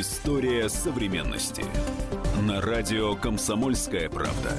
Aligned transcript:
История 0.00 0.68
современности. 0.68 1.64
На 2.40 2.60
радио 2.60 3.16
«Комсомольская 3.16 4.08
правда». 4.08 4.56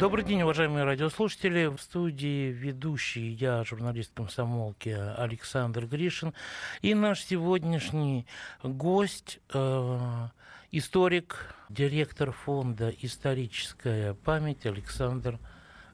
Добрый 0.00 0.24
день, 0.24 0.40
уважаемые 0.40 0.84
радиослушатели. 0.84 1.66
В 1.66 1.78
студии 1.78 2.50
ведущий 2.50 3.28
я, 3.32 3.62
журналист 3.64 4.12
комсомолки 4.14 4.88
Александр 4.88 5.84
Гришин. 5.84 6.32
И 6.80 6.94
наш 6.94 7.24
сегодняшний 7.24 8.26
гость, 8.62 9.40
э, 9.52 10.28
историк, 10.70 11.54
директор 11.68 12.32
фонда 12.32 12.88
«Историческая 13.02 14.14
память» 14.14 14.64
Александр 14.64 15.38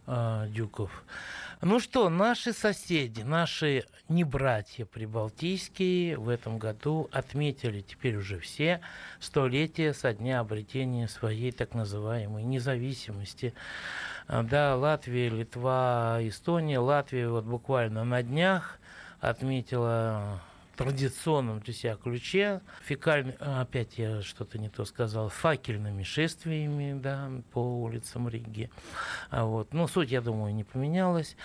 э, 0.07 0.46
Дюков. 0.51 0.93
Ну 1.61 1.80
что, 1.80 2.09
наши 2.09 2.52
соседи, 2.52 3.22
наши 3.22 3.85
не 4.08 4.22
братья 4.22 4.85
прибалтийские 4.85 6.16
в 6.16 6.29
этом 6.29 6.57
году 6.57 7.08
отметили 7.11 7.80
теперь 7.80 8.16
уже 8.16 8.39
все 8.39 8.80
столетие 9.18 9.93
со 9.93 10.13
дня 10.13 10.39
обретения 10.39 11.08
своей 11.08 11.50
так 11.50 11.75
называемой 11.75 12.44
независимости. 12.44 13.54
Да, 14.29 14.76
Латвия, 14.76 15.30
Литва, 15.30 16.18
Эстония. 16.21 16.79
Латвия 16.79 17.29
вот 17.29 17.44
буквально 17.44 18.04
на 18.04 18.22
днях 18.22 18.79
отметила 19.18 20.40
традиционном 20.79 21.59
для 21.59 21.75
себя 21.75 21.96
ключе, 21.96 22.61
фекальный, 22.82 23.35
опять 23.41 23.99
я 23.99 24.23
что-то 24.23 24.59
не 24.59 24.69
то 24.69 24.85
сказал, 24.85 25.29
факельными 25.29 26.05
шествиями 26.05 26.99
да, 26.99 27.31
по 27.53 27.59
улицам 27.82 28.29
Риги. 28.29 28.71
А 29.31 29.45
вот. 29.45 29.75
Но 29.75 29.89
суть, 29.89 30.13
я 30.13 30.21
думаю, 30.21 30.55
не 30.55 30.63
поменялась. 30.63 31.36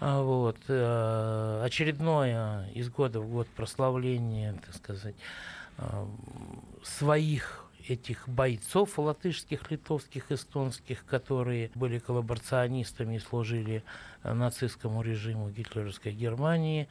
А 0.00 0.20
вот. 0.22 0.58
Э, 0.66 1.62
очередное 1.64 2.68
из 2.70 2.90
года 2.90 3.20
в 3.20 3.30
год 3.30 3.46
прославление, 3.48 4.54
так 4.66 4.74
сказать, 4.74 5.14
э, 5.78 6.06
своих 6.82 7.64
этих 7.88 8.28
бойцов 8.28 8.98
латышских, 8.98 9.70
литовских, 9.70 10.32
эстонских, 10.32 11.06
которые 11.06 11.70
были 11.76 12.00
коллаборационистами 12.00 13.16
и 13.16 13.20
служили 13.20 13.84
нацистскому 14.24 15.02
режиму 15.02 15.48
гитлеровской 15.48 16.12
Германии. 16.12 16.88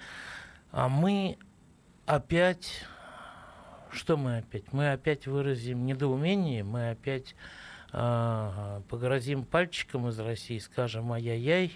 А 0.72 0.88
мы 0.88 1.38
опять, 2.10 2.86
что 3.92 4.18
мы 4.18 4.40
опять? 4.40 4.74
Мы 4.74 4.92
опять 4.92 5.28
выразим 5.28 5.86
недоумение, 5.86 6.64
мы 6.64 6.90
опять 6.90 7.36
э, 7.94 8.82
погрозим 8.90 9.46
пальчиком 9.46 10.10
из 10.10 10.20
России, 10.20 10.58
скажем 10.58 11.12
ай-яй-яй. 11.12 11.72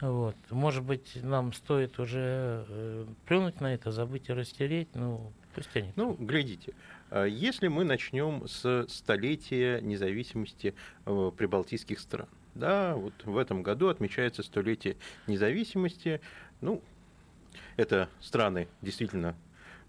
Вот. 0.00 0.34
Может 0.50 0.82
быть, 0.82 1.16
нам 1.22 1.52
стоит 1.52 2.00
уже 2.00 2.66
э, 2.68 3.06
плюнуть 3.24 3.60
на 3.60 3.72
это, 3.72 3.92
забыть 3.92 4.28
и 4.28 4.32
растереть, 4.32 4.88
ну, 4.94 5.32
пусть 5.54 5.74
они. 5.76 5.92
Ну, 5.94 6.16
глядите, 6.18 6.74
а 7.10 7.24
если 7.24 7.68
мы 7.68 7.84
начнем 7.84 8.48
с 8.48 8.86
столетия 8.88 9.80
независимости 9.80 10.74
э, 11.06 11.30
прибалтийских 11.36 12.00
стран, 12.00 12.26
да, 12.56 12.96
вот 12.96 13.14
в 13.24 13.38
этом 13.38 13.62
году 13.62 13.88
отмечается 13.88 14.42
столетие 14.42 14.96
независимости, 15.28 16.20
ну, 16.60 16.82
это 17.76 18.08
страны 18.20 18.66
действительно 18.80 19.36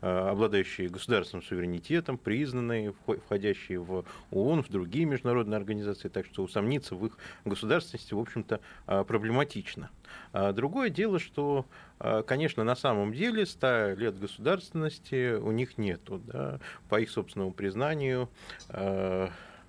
обладающие 0.04 0.90
государственным 0.90 1.44
суверенитетом, 1.44 2.18
признанные, 2.18 2.94
входящие 3.26 3.80
в 3.80 4.06
ООН, 4.32 4.64
в 4.64 4.70
другие 4.70 5.06
международные 5.06 5.58
организации, 5.58 6.10
так 6.10 6.26
что 6.26 6.44
усомниться 6.44 6.96
в 6.96 7.06
их 7.06 7.18
государственности, 7.46 8.14
в 8.14 8.20
общем-то, 8.20 8.60
э, 8.88 9.04
проблематично. 9.06 9.90
А 10.34 10.52
другое 10.52 10.90
дело, 10.90 11.20
что, 11.20 11.66
э, 12.00 12.24
конечно, 12.28 12.64
на 12.64 12.76
самом 12.76 13.14
деле 13.14 13.46
100 13.46 13.94
лет 13.98 14.20
государственности 14.20 15.36
у 15.36 15.52
них 15.52 15.78
нету. 15.78 16.22
Да? 16.26 16.60
По 16.90 17.00
их 17.00 17.10
собственному 17.10 17.54
признанию, 17.54 18.30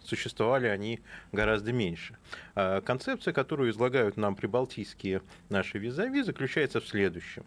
существовали 0.07 0.67
они 0.67 1.01
гораздо 1.33 1.73
меньше. 1.73 2.17
А 2.55 2.81
концепция, 2.81 3.33
которую 3.33 3.71
излагают 3.71 4.17
нам 4.17 4.37
прибалтийские 4.37 5.23
наши 5.49 5.79
визави, 5.79 6.23
заключается 6.23 6.81
в 6.81 6.87
следующем. 6.87 7.45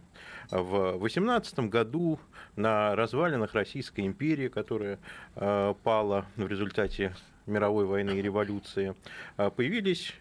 В 0.50 0.97
18 0.97 1.59
году 1.59 2.19
на 2.56 2.95
развалинах 2.95 3.53
Российской 3.53 4.01
империи, 4.01 4.47
которая 4.47 5.00
а, 5.35 5.73
пала 5.73 6.25
в 6.35 6.47
результате 6.47 7.16
мировой 7.45 7.85
войны 7.85 8.18
и 8.18 8.22
революции, 8.22 8.95
а, 9.38 9.50
появились 9.50 10.13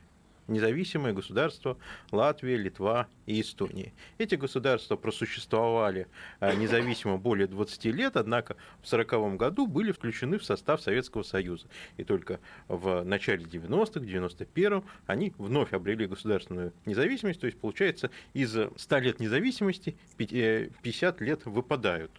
независимые 0.48 1.12
государства 1.14 1.76
Латвия, 2.12 2.56
Литва 2.56 3.08
и 3.26 3.40
Эстония. 3.40 3.92
Эти 4.18 4.34
государства 4.34 4.96
просуществовали 4.96 6.08
э, 6.40 6.54
независимо 6.56 7.18
более 7.18 7.46
20 7.46 7.84
лет, 7.86 8.16
однако 8.16 8.54
в 8.82 8.92
1940 8.92 9.36
году 9.36 9.66
были 9.66 9.92
включены 9.92 10.38
в 10.38 10.44
состав 10.44 10.80
Советского 10.80 11.22
Союза. 11.22 11.66
И 11.96 12.04
только 12.04 12.40
в 12.68 13.02
начале 13.04 13.44
90-х, 13.44 14.00
91-м 14.00 14.84
они 15.06 15.32
вновь 15.38 15.72
обрели 15.72 16.06
государственную 16.06 16.72
независимость, 16.84 17.40
то 17.40 17.46
есть 17.46 17.58
получается 17.58 18.10
из 18.32 18.56
100 18.76 18.98
лет 18.98 19.20
независимости 19.20 19.96
50 20.16 21.20
э, 21.20 21.24
лет 21.24 21.44
выпадают 21.46 22.12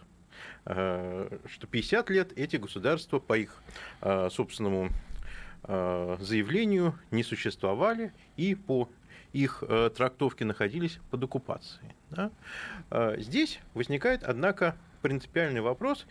э, 0.66 1.38
что 1.46 1.66
50 1.66 2.10
лет 2.10 2.32
эти 2.36 2.56
государства 2.56 3.18
по 3.18 3.36
их 3.36 3.62
собственному 4.30 4.90
заявлению 5.64 6.98
не 7.10 7.22
существовали 7.22 8.12
и 8.36 8.54
по 8.54 8.88
их 9.32 9.62
э, 9.66 9.90
трактовке 9.94 10.44
находились 10.44 10.98
под 11.10 11.24
оккупацией. 11.24 11.90
Да? 12.10 12.30
Э, 12.90 13.16
здесь 13.18 13.60
возникает, 13.74 14.22
однако, 14.22 14.76
принципиальный 14.98 15.60
вопрос, 15.60 16.06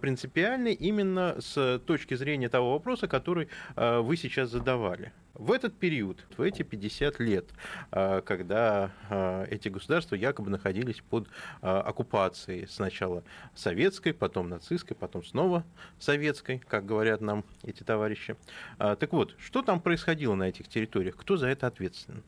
принципиальный 0.00 0.72
именно 0.72 1.36
с 1.40 1.78
точки 1.86 2.14
зрения 2.14 2.48
того 2.48 2.72
вопроса, 2.72 3.08
который 3.08 3.48
вы 3.76 4.16
сейчас 4.16 4.50
задавали. 4.50 5.12
В 5.34 5.50
этот 5.50 5.78
период, 5.78 6.24
в 6.36 6.42
эти 6.42 6.62
50 6.62 7.18
лет, 7.20 7.46
а, 7.90 8.20
когда 8.20 8.92
а, 9.08 9.44
эти 9.44 9.68
государства 9.68 10.14
якобы 10.14 10.50
находились 10.50 11.00
под 11.00 11.28
а, 11.62 11.80
оккупацией 11.80 12.66
сначала 12.66 13.24
советской, 13.54 14.12
потом 14.12 14.50
нацистской, 14.50 14.94
потом 14.94 15.24
снова 15.24 15.64
советской, 15.98 16.58
как 16.58 16.84
говорят 16.84 17.22
нам 17.22 17.44
эти 17.62 17.82
товарищи. 17.82 18.36
Так 18.78 19.12
вот, 19.12 19.34
что 19.38 19.62
там 19.62 19.80
происходило 19.80 20.34
на 20.34 20.44
этих 20.44 20.68
территориях? 20.68 21.16
Кто 21.16 21.36
за 21.36 21.48
это 21.48 21.66
ответственен? 21.66 22.22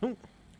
Ну, 0.00 0.16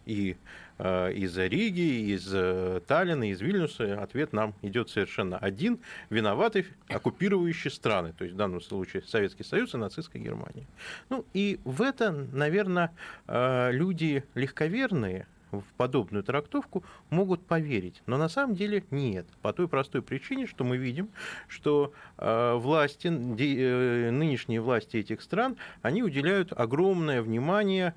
и 0.06 0.36
э, 0.78 1.12
из 1.12 1.36
Риги, 1.36 2.14
из 2.14 2.32
э, 2.32 2.80
Таллина, 2.86 3.30
из 3.30 3.40
Вильнюса 3.40 4.02
ответ 4.02 4.32
нам 4.32 4.54
идет 4.62 4.88
совершенно 4.88 5.36
один. 5.36 5.80
Виноваты 6.08 6.66
оккупирующие 6.88 7.70
страны, 7.70 8.14
то 8.16 8.24
есть 8.24 8.34
в 8.34 8.38
данном 8.38 8.60
случае 8.60 9.02
Советский 9.02 9.44
Союз 9.44 9.74
и 9.74 9.76
нацистская 9.76 10.22
Германия. 10.22 10.66
Ну 11.10 11.26
и 11.34 11.60
в 11.64 11.82
это, 11.82 12.12
наверное, 12.32 12.92
э, 13.26 13.72
люди 13.72 14.24
легковерные, 14.34 15.26
в 15.52 15.62
подобную 15.76 16.22
трактовку 16.22 16.84
могут 17.08 17.46
поверить. 17.46 18.02
Но 18.06 18.18
на 18.18 18.28
самом 18.28 18.56
деле 18.56 18.84
нет. 18.90 19.26
По 19.42 19.52
той 19.52 19.68
простой 19.68 20.02
причине, 20.02 20.46
что 20.46 20.64
мы 20.64 20.76
видим, 20.76 21.08
что 21.46 21.92
власти, 22.18 23.06
нынешние 23.08 24.60
власти 24.60 24.98
этих 24.98 25.22
стран, 25.22 25.56
они 25.82 26.02
уделяют 26.02 26.52
огромное 26.52 27.22
внимание 27.22 27.94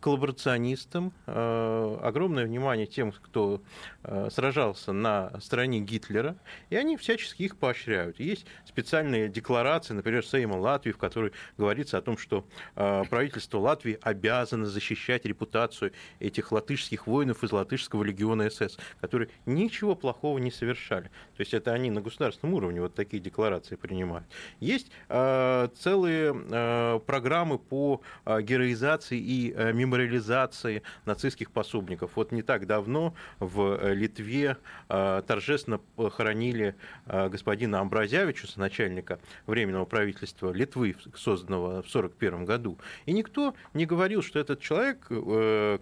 коллаборационистам, 0.00 1.12
э, 1.26 1.98
огромное 2.02 2.46
внимание 2.46 2.86
тем, 2.86 3.12
кто 3.12 3.62
э, 4.02 4.28
сражался 4.30 4.92
на 4.92 5.38
стороне 5.40 5.80
Гитлера, 5.80 6.36
и 6.70 6.76
они 6.76 6.96
всячески 6.96 7.42
их 7.42 7.56
поощряют. 7.56 8.18
Есть 8.18 8.46
специальные 8.64 9.28
декларации, 9.28 9.92
например, 9.92 10.24
Сейма 10.24 10.56
Латвии, 10.56 10.92
в 10.92 10.98
которой 10.98 11.32
говорится 11.58 11.98
о 11.98 12.02
том, 12.02 12.16
что 12.16 12.46
э, 12.76 13.04
правительство 13.10 13.58
Латвии 13.58 13.98
обязано 14.00 14.66
защищать 14.66 15.26
репутацию 15.26 15.92
этих 16.18 16.50
латышских 16.50 17.06
воинов 17.06 17.44
из 17.44 17.52
латышского 17.52 18.02
легиона 18.02 18.48
СС, 18.48 18.78
которые 19.00 19.28
ничего 19.44 19.94
плохого 19.94 20.38
не 20.38 20.50
совершали. 20.50 21.10
То 21.36 21.40
есть 21.40 21.52
это 21.52 21.72
они 21.72 21.90
на 21.90 22.00
государственном 22.00 22.54
уровне 22.54 22.80
вот 22.80 22.94
такие 22.94 23.22
декларации 23.22 23.76
принимают. 23.76 24.26
Есть 24.60 24.90
целые 25.08 27.00
программы 27.06 27.58
по 27.58 28.00
героизации 28.26 29.18
и 29.18 29.50
мемориализации 29.50 29.89
мемориализации 29.90 30.82
нацистских 31.04 31.50
пособников. 31.50 32.12
Вот 32.14 32.32
не 32.32 32.42
так 32.42 32.66
давно 32.66 33.14
в 33.40 33.78
э, 33.80 33.94
Литве 33.94 34.56
э, 34.88 35.22
торжественно 35.26 35.80
хоронили 35.96 36.76
э, 37.06 37.28
господина 37.28 37.80
Амбразявича, 37.80 38.46
начальника 38.56 39.18
Временного 39.46 39.84
правительства 39.84 40.52
Литвы, 40.52 40.96
созданного 41.14 41.82
в 41.82 41.90
1941 41.90 42.44
году. 42.44 42.78
И 43.06 43.12
никто 43.12 43.54
не 43.74 43.86
говорил, 43.86 44.22
что 44.22 44.38
этот 44.38 44.60
человек, 44.60 45.08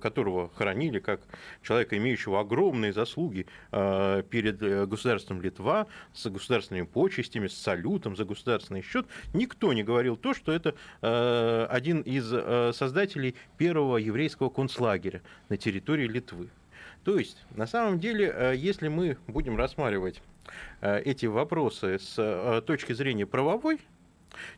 которого 0.01 0.51
хоронили 0.55 0.99
как 0.99 1.21
человека, 1.63 1.97
имеющего 1.97 2.41
огромные 2.41 2.93
заслуги 2.93 3.47
перед 3.71 4.59
государством 4.89 5.41
Литва, 5.43 5.87
с 6.15 6.29
государственными 6.29 6.87
почестями, 6.87 7.49
с 7.49 7.55
салютом 7.55 8.17
за 8.17 8.25
государственный 8.25 8.83
счет, 8.83 9.07
никто 9.35 9.73
не 9.73 9.83
говорил 9.83 10.17
то, 10.17 10.35
что 10.35 10.53
это 10.53 10.75
один 11.71 12.01
из 12.03 12.29
создателей 12.77 13.35
первого 13.57 13.98
еврейского 13.99 14.49
концлагеря 14.49 15.23
на 15.49 15.57
территории 15.57 16.07
Литвы. 16.07 16.49
То 17.05 17.19
есть, 17.19 17.45
на 17.51 17.67
самом 17.67 18.01
деле, 18.01 18.55
если 18.57 18.89
мы 18.89 19.19
будем 19.27 19.57
рассматривать 19.57 20.23
эти 20.81 21.27
вопросы 21.27 21.99
с 21.99 22.63
точки 22.67 22.93
зрения 22.93 23.27
правовой, 23.27 23.81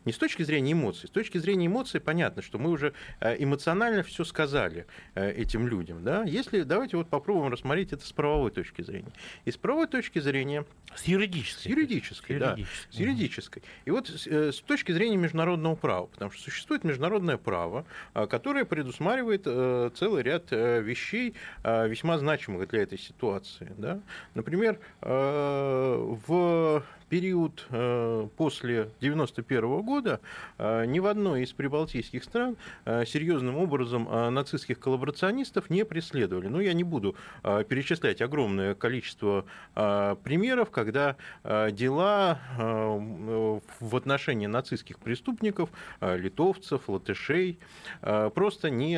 не 0.05 0.11
с 0.11 0.17
точки 0.17 0.43
зрения 0.43 0.73
эмоций. 0.73 1.07
С 1.07 1.11
точки 1.11 1.37
зрения 1.37 1.67
эмоций 1.67 1.99
понятно, 1.99 2.41
что 2.41 2.57
мы 2.57 2.69
уже 2.69 2.93
э, 3.19 3.35
эмоционально 3.39 4.03
все 4.03 4.23
сказали 4.23 4.85
э, 5.15 5.31
этим 5.31 5.67
людям. 5.67 6.03
Да? 6.03 6.23
Если, 6.23 6.61
давайте 6.61 6.97
вот 6.97 7.09
попробуем 7.09 7.51
рассмотреть 7.51 7.93
это 7.93 8.05
с 8.05 8.11
правовой 8.11 8.51
точки 8.51 8.81
зрения. 8.81 9.11
И 9.45 9.51
с 9.51 9.57
правовой 9.57 9.87
точки 9.87 10.19
зрения... 10.19 10.65
С 10.95 11.05
юридической. 11.05 11.61
С 11.61 11.65
юридической, 11.65 12.39
да. 12.39 12.57
С 12.89 12.95
юридической. 12.95 13.63
И 13.85 13.91
вот 13.91 14.09
с, 14.09 14.27
э, 14.27 14.51
с 14.51 14.59
точки 14.61 14.91
зрения 14.91 15.17
международного 15.17 15.75
права, 15.75 16.07
потому 16.07 16.31
что 16.31 16.43
существует 16.43 16.83
международное 16.83 17.37
право, 17.37 17.85
которое 18.13 18.65
предусматривает 18.65 19.43
целый 19.43 20.23
ряд 20.23 20.51
вещей, 20.51 21.35
весьма 21.63 22.17
значимых 22.17 22.67
для 22.69 22.83
этой 22.83 22.97
ситуации. 22.97 23.71
Да? 23.77 24.01
Например, 24.33 24.79
в 25.01 26.83
период 27.11 27.67
э, 27.71 28.29
после 28.37 28.83
1991 28.83 29.81
года 29.81 30.21
э, 30.57 30.85
ни 30.85 30.99
в 30.99 31.07
одной 31.07 31.43
из 31.43 31.51
прибалтийских 31.51 32.23
стран 32.23 32.55
э, 32.85 33.03
серьезным 33.05 33.57
образом 33.57 34.07
нацистских 34.33 34.79
коллаборационистов 34.79 35.69
не 35.69 35.83
преследовали. 35.83 36.47
Ну, 36.47 36.61
я 36.61 36.71
не 36.71 36.85
буду 36.85 37.15
перечислять 37.43 38.21
огромное 38.21 38.75
количество 38.75 39.45
примеров, 39.73 40.71
когда 40.71 41.17
дела 41.43 42.39
в 42.57 43.95
отношении 43.95 44.47
нацистских 44.47 44.99
преступников, 44.99 45.69
литовцев, 46.01 46.87
латышей, 46.87 47.59
просто 48.01 48.69
не 48.69 48.97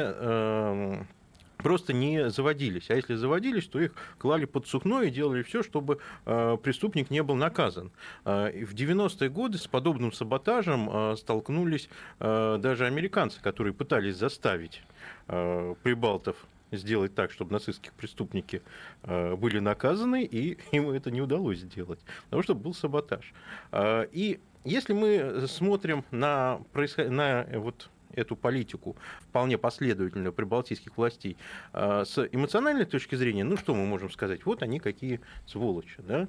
просто 1.64 1.94
не 1.94 2.30
заводились. 2.30 2.90
А 2.90 2.96
если 2.96 3.16
заводились, 3.16 3.68
то 3.68 3.80
их 3.80 3.94
клали 4.20 4.46
под 4.46 4.68
сукно 4.68 5.02
и 5.02 5.10
делали 5.10 5.42
все, 5.42 5.64
чтобы 5.64 6.00
э, 6.26 6.58
преступник 6.62 7.10
не 7.10 7.24
был 7.24 7.36
наказан. 7.36 7.92
Э, 8.26 8.52
в 8.66 8.76
90-е 8.76 9.30
годы 9.30 9.58
с 9.58 9.68
подобным 9.68 10.12
саботажем 10.12 10.90
э, 10.92 11.16
столкнулись 11.18 11.90
даже 12.20 12.86
американцы, 12.86 13.42
которые 13.42 13.74
пытались 13.74 14.18
заставить 14.18 14.82
прибалтов 15.28 16.36
сделать 16.72 17.16
так, 17.16 17.32
чтобы 17.32 17.54
нацистские 17.54 17.94
преступники 17.96 18.62
были 19.04 19.60
наказаны, 19.60 20.24
и 20.24 20.58
ему 20.72 20.92
это 20.92 21.12
не 21.12 21.22
удалось 21.22 21.60
сделать, 21.60 22.00
потому 22.26 22.44
что 22.44 22.56
был 22.56 22.74
саботаж. 22.74 23.34
И 23.74 24.40
если 24.66 24.94
мы 24.94 25.48
смотрим 25.48 26.04
на, 26.12 26.60
происход... 26.74 27.10
на 27.10 27.46
вот 27.54 27.90
эту 28.14 28.36
политику 28.36 28.96
вполне 29.22 29.58
последовательную 29.58 30.34
прибалтийских 30.34 30.98
властей 30.98 31.38
а, 31.72 32.06
с 32.06 32.28
эмоциональной 32.32 32.86
точки 32.86 33.16
зрения, 33.16 33.44
ну 33.44 33.58
что 33.58 33.74
мы 33.76 33.86
можем 33.86 34.10
сказать? 34.10 34.46
Вот 34.46 34.64
они 34.64 34.80
какие 34.80 35.20
сволочи, 35.46 36.00
да? 36.00 36.28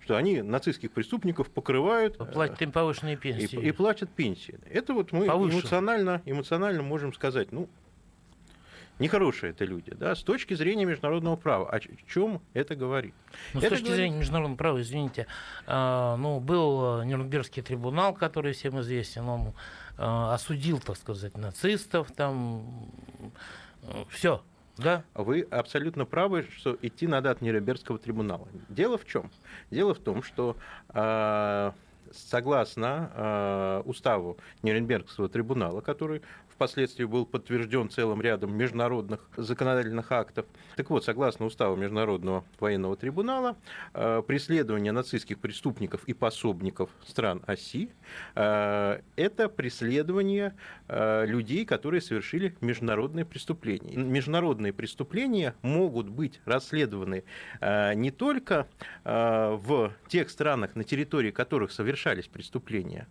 что 0.00 0.16
они 0.16 0.42
нацистских 0.42 0.92
преступников 0.92 1.50
покрывают. 1.50 2.18
Платят 2.32 2.62
им 2.62 2.72
повышенные 2.72 3.16
пенсии. 3.16 3.58
И, 3.58 3.68
и 3.68 3.72
платят 3.72 4.10
пенсии. 4.10 4.58
Это 4.70 4.94
вот 4.94 5.12
мы 5.12 5.26
эмоционально, 5.26 6.22
эмоционально 6.24 6.82
можем 6.82 7.12
сказать, 7.12 7.50
ну, 7.50 7.68
нехорошие 8.98 9.50
это 9.50 9.64
люди, 9.64 9.92
да, 9.94 10.14
с 10.14 10.22
точки 10.22 10.54
зрения 10.54 10.84
международного 10.84 11.36
права. 11.36 11.68
О 11.70 11.80
чем 12.06 12.40
это 12.54 12.76
говорит? 12.76 13.14
Ну, 13.52 13.60
это 13.60 13.68
с 13.68 13.70
точки 13.70 13.84
говорит... 13.84 13.96
зрения 13.96 14.18
международного 14.18 14.56
права, 14.56 14.80
извините, 14.80 15.26
а, 15.66 16.16
ну, 16.16 16.40
был 16.40 17.02
Нюрнбергский 17.02 17.62
трибунал, 17.62 18.14
который 18.14 18.52
всем 18.52 18.80
известен, 18.80 19.28
он 19.28 19.40
Э, 19.48 19.85
осудил, 19.96 20.78
так 20.80 20.96
сказать, 20.96 21.36
нацистов, 21.36 22.12
там 22.12 22.90
э, 23.82 24.04
все, 24.10 24.42
да? 24.76 25.04
Вы 25.14 25.42
абсолютно 25.50 26.04
правы, 26.04 26.46
что 26.56 26.76
идти 26.82 27.06
надо 27.06 27.30
от 27.30 27.40
Нюрнбергского 27.40 27.98
трибунала. 27.98 28.48
Дело 28.68 28.98
в 28.98 29.06
чем? 29.06 29.30
Дело 29.70 29.94
в 29.94 29.98
том, 29.98 30.22
что 30.22 30.56
э, 30.90 31.72
согласно 32.12 33.82
уставу 33.84 34.38
Нюрнбергского 34.62 35.28
трибунала, 35.28 35.80
который 35.80 36.22
впоследствии 36.56 37.04
был 37.04 37.26
подтвержден 37.26 37.90
целым 37.90 38.22
рядом 38.22 38.56
международных 38.56 39.28
законодательных 39.36 40.10
актов. 40.10 40.46
Так 40.74 40.88
вот, 40.88 41.04
согласно 41.04 41.44
уставу 41.44 41.76
Международного 41.76 42.44
военного 42.58 42.96
трибунала, 42.96 43.56
э, 43.92 44.22
преследование 44.26 44.90
нацистских 44.92 45.38
преступников 45.38 46.04
и 46.06 46.14
пособников 46.14 46.88
стран 47.04 47.42
оси 47.46 47.90
э,– 48.34 49.00
это 49.16 49.50
преследование 49.50 50.54
э, 50.88 51.26
людей, 51.26 51.66
которые 51.66 52.00
совершили 52.00 52.56
международные 52.62 53.26
преступления. 53.26 53.94
Международные 53.94 54.72
преступления 54.72 55.54
могут 55.60 56.08
быть 56.08 56.40
расследованы 56.46 57.24
не 57.60 58.10
только 58.10 58.66
в 59.04 59.92
тех 60.08 60.30
странах, 60.30 60.74
на 60.74 60.84
территории 60.84 61.30
которых 61.30 61.72
совершались 61.72 62.26
преступления, 62.26 63.06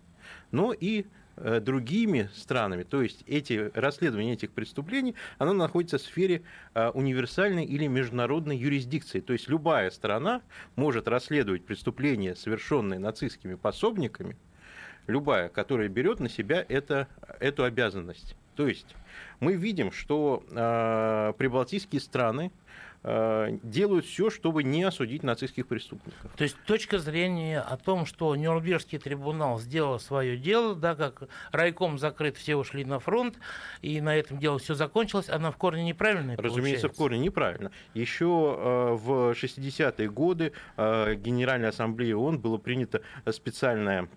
но 0.51 0.73
и 0.73 1.05
другими 1.37 2.29
странами. 2.33 2.83
То 2.83 3.01
есть 3.01 3.23
эти 3.27 3.71
расследования 3.73 4.33
этих 4.33 4.51
преступлений, 4.51 5.15
оно 5.37 5.53
находится 5.53 5.97
в 5.97 6.01
сфере 6.01 6.43
э, 6.73 6.89
универсальной 6.89 7.65
или 7.65 7.87
международной 7.87 8.57
юрисдикции. 8.57 9.19
То 9.19 9.33
есть 9.33 9.49
любая 9.49 9.89
страна 9.89 10.41
может 10.75 11.07
расследовать 11.07 11.65
преступления, 11.65 12.35
совершенные 12.35 12.99
нацистскими 12.99 13.55
пособниками, 13.55 14.37
любая, 15.07 15.49
которая 15.49 15.89
берет 15.89 16.19
на 16.19 16.29
себя 16.29 16.65
это, 16.67 17.07
эту 17.39 17.63
обязанность. 17.63 18.35
То 18.55 18.67
есть 18.67 18.95
мы 19.39 19.55
видим, 19.55 19.91
что 19.91 20.43
э, 20.49 21.33
прибалтийские 21.37 21.99
страны 21.99 22.51
Э, 22.51 22.64
делают 23.05 24.05
все, 24.05 24.29
чтобы 24.29 24.63
не 24.63 24.83
осудить 24.83 25.21
нацистских 25.21 25.67
преступников. 25.67 26.31
То 26.35 26.43
есть 26.43 26.57
точка 26.65 26.97
зрения 26.97 27.59
о 27.59 27.77
том, 27.77 28.05
что 28.05 28.35
Нюрнбергский 28.35 28.97
трибунал 28.97 29.59
сделал 29.59 29.99
свое 29.99 30.37
дело, 30.37 30.75
да, 30.75 30.95
как 30.95 31.23
райком 31.51 31.99
закрыт, 31.99 32.37
все 32.37 32.55
ушли 32.55 32.83
на 32.83 32.99
фронт, 32.99 33.37
и 33.81 34.01
на 34.01 34.15
этом 34.15 34.39
дело 34.39 34.57
все 34.59 34.73
закончилось, 34.73 35.29
она 35.29 35.51
в 35.51 35.57
корне 35.57 35.83
неправильная 35.83 36.35
Разумеется, 36.35 36.61
получается? 36.61 36.89
в 36.89 36.95
корне 36.97 37.19
неправильно. 37.19 37.71
Еще 37.93 38.25
э, 38.25 38.93
в 38.93 39.31
60-е 39.31 40.09
годы 40.09 40.53
э, 40.77 41.15
Генеральной 41.15 41.69
Ассамблеей 41.69 42.13
ООН 42.13 42.39
было 42.39 42.57
принято 42.57 43.01
специальное 43.29 43.95
Э, 43.95 44.07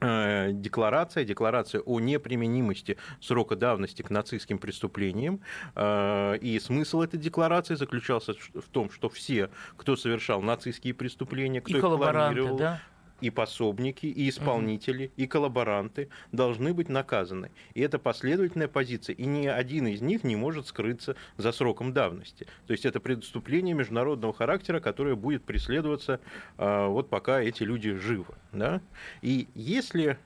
декларация, 0.00 1.24
декларация 1.24 1.80
о 1.82 2.00
неприменимости 2.00 2.96
срока 3.20 3.56
давности 3.56 4.02
к 4.02 4.10
нацистским 4.10 4.58
преступлениям. 4.58 5.40
Э, 5.74 6.36
и 6.40 6.58
смысл 6.58 7.02
этой 7.02 7.18
декларации 7.18 7.74
заключался 7.74 8.32
в 8.32 8.68
том, 8.70 8.90
что 8.90 9.08
все, 9.08 9.50
кто 9.76 9.96
совершал 9.96 10.42
нацистские 10.42 10.94
преступления, 10.94 11.60
кто 11.60 11.74
и 11.74 11.78
их 11.78 11.80
планировал, 11.82 12.56
да? 12.56 12.80
И 13.20 13.30
пособники, 13.30 14.06
и 14.06 14.28
исполнители, 14.28 15.10
и 15.16 15.26
коллаборанты 15.26 16.08
должны 16.32 16.74
быть 16.74 16.88
наказаны. 16.88 17.50
И 17.74 17.80
это 17.80 17.98
последовательная 17.98 18.68
позиция, 18.68 19.14
и 19.14 19.26
ни 19.26 19.46
один 19.46 19.86
из 19.86 20.00
них 20.00 20.24
не 20.24 20.36
может 20.36 20.66
скрыться 20.66 21.16
за 21.36 21.52
сроком 21.52 21.92
давности. 21.92 22.46
То 22.66 22.72
есть 22.72 22.84
это 22.84 23.00
преступление 23.00 23.74
международного 23.74 24.32
характера, 24.32 24.80
которое 24.80 25.14
будет 25.14 25.44
преследоваться 25.44 26.20
э, 26.58 26.86
вот 26.86 27.08
пока 27.08 27.40
эти 27.40 27.62
люди 27.62 27.92
живы. 27.94 28.34
Да? 28.52 28.80
И 29.22 29.48
если 29.54 30.18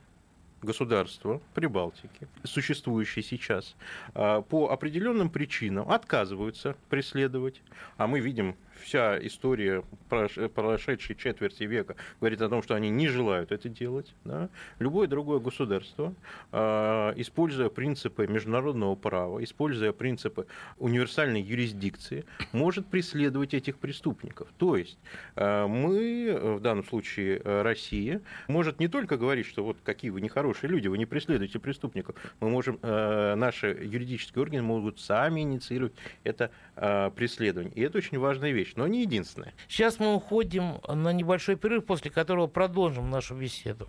государства 0.64 1.40
Прибалтики, 1.54 2.26
существующие 2.42 3.22
сейчас, 3.22 3.76
э, 4.14 4.42
по 4.48 4.70
определенным 4.70 5.30
причинам 5.30 5.90
отказываются 5.90 6.76
преследовать, 6.88 7.62
а 7.96 8.06
мы 8.06 8.20
видим 8.20 8.56
вся 8.84 9.18
история 9.26 9.82
прошедшей 10.08 11.16
четверти 11.16 11.64
века 11.64 11.96
говорит 12.20 12.40
о 12.42 12.48
том, 12.48 12.62
что 12.62 12.74
они 12.74 12.90
не 12.90 13.08
желают 13.08 13.50
это 13.50 13.68
делать. 13.68 14.14
Да? 14.24 14.48
Любое 14.78 15.08
другое 15.08 15.40
государство, 15.40 16.14
а, 16.52 17.12
используя 17.16 17.68
принципы 17.68 18.26
международного 18.26 18.94
права, 18.94 19.42
используя 19.42 19.92
принципы 19.92 20.46
универсальной 20.78 21.40
юрисдикции, 21.40 22.24
может 22.52 22.86
преследовать 22.86 23.54
этих 23.54 23.78
преступников. 23.78 24.48
То 24.58 24.76
есть 24.76 24.98
а, 25.34 25.66
мы, 25.66 26.56
в 26.58 26.60
данном 26.60 26.84
случае 26.84 27.40
Россия, 27.44 28.20
может 28.48 28.78
не 28.78 28.88
только 28.88 29.16
говорить, 29.16 29.46
что 29.46 29.64
вот 29.64 29.78
какие 29.82 30.10
вы 30.10 30.20
нехорошие 30.20 30.70
люди, 30.70 30.88
вы 30.88 30.98
не 30.98 31.06
преследуете 31.06 31.58
преступников, 31.58 32.16
мы 32.40 32.50
можем, 32.50 32.78
а, 32.82 33.34
наши 33.34 33.68
юридические 33.68 34.42
органы 34.42 34.62
могут 34.62 35.00
сами 35.00 35.40
инициировать 35.40 35.94
это 36.22 36.50
преследование. 36.74 37.72
И 37.74 37.80
это 37.80 37.98
очень 37.98 38.18
важная 38.18 38.52
вещь 38.52 38.74
но 38.76 38.86
не 38.86 39.02
единственное. 39.02 39.54
Сейчас 39.68 39.98
мы 39.98 40.14
уходим 40.14 40.80
на 40.88 41.12
небольшой 41.12 41.56
перерыв, 41.56 41.84
после 41.84 42.10
которого 42.10 42.46
продолжим 42.46 43.10
нашу 43.10 43.34
беседу. 43.34 43.88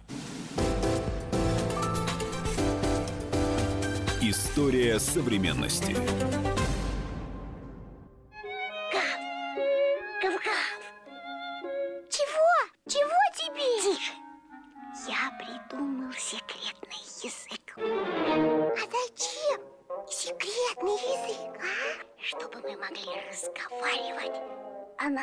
История 4.22 5.00
современности. 5.00 5.96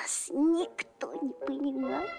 Нас 0.03 0.29
никто 0.31 1.13
не 1.23 1.33
понимает. 1.47 2.11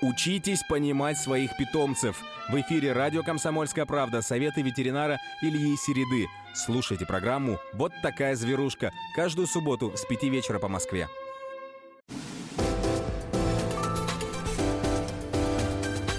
Учитесь 0.00 0.62
понимать 0.68 1.18
своих 1.18 1.56
питомцев. 1.56 2.22
В 2.48 2.60
эфире 2.60 2.92
радио 2.92 3.22
«Комсомольская 3.22 3.84
правда» 3.84 4.22
советы 4.22 4.62
ветеринара 4.62 5.18
Ильи 5.42 5.76
Середы. 5.76 6.28
Слушайте 6.54 7.04
программу 7.04 7.58
«Вот 7.72 7.92
такая 8.02 8.36
зверушка» 8.36 8.92
каждую 9.14 9.46
субботу 9.46 9.92
с 9.96 10.04
5 10.04 10.22
вечера 10.24 10.58
по 10.58 10.68
Москве. 10.68 11.08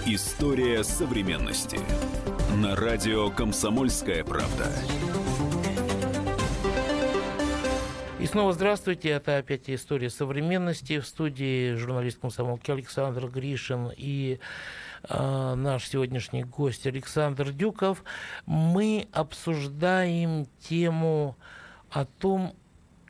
История 0.06 0.84
современности. 0.84 1.80
На 2.58 2.76
радио 2.76 3.30
«Комсомольская 3.30 4.24
правда». 4.24 4.68
И 8.20 8.26
снова 8.26 8.52
здравствуйте. 8.52 9.12
Это 9.12 9.38
опять 9.38 9.70
история 9.70 10.10
современности. 10.10 11.00
В 11.00 11.08
студии 11.08 11.76
журналист 11.76 12.20
комсомолки 12.20 12.70
Александр 12.70 13.28
Гришин 13.28 13.94
и 13.96 14.40
э, 15.08 15.54
наш 15.56 15.88
сегодняшний 15.88 16.44
гость 16.44 16.86
Александр 16.86 17.54
Дюков. 17.54 18.04
Мы 18.46 19.08
обсуждаем 19.14 20.48
тему 20.60 21.38
о 21.92 22.04
том, 22.04 22.56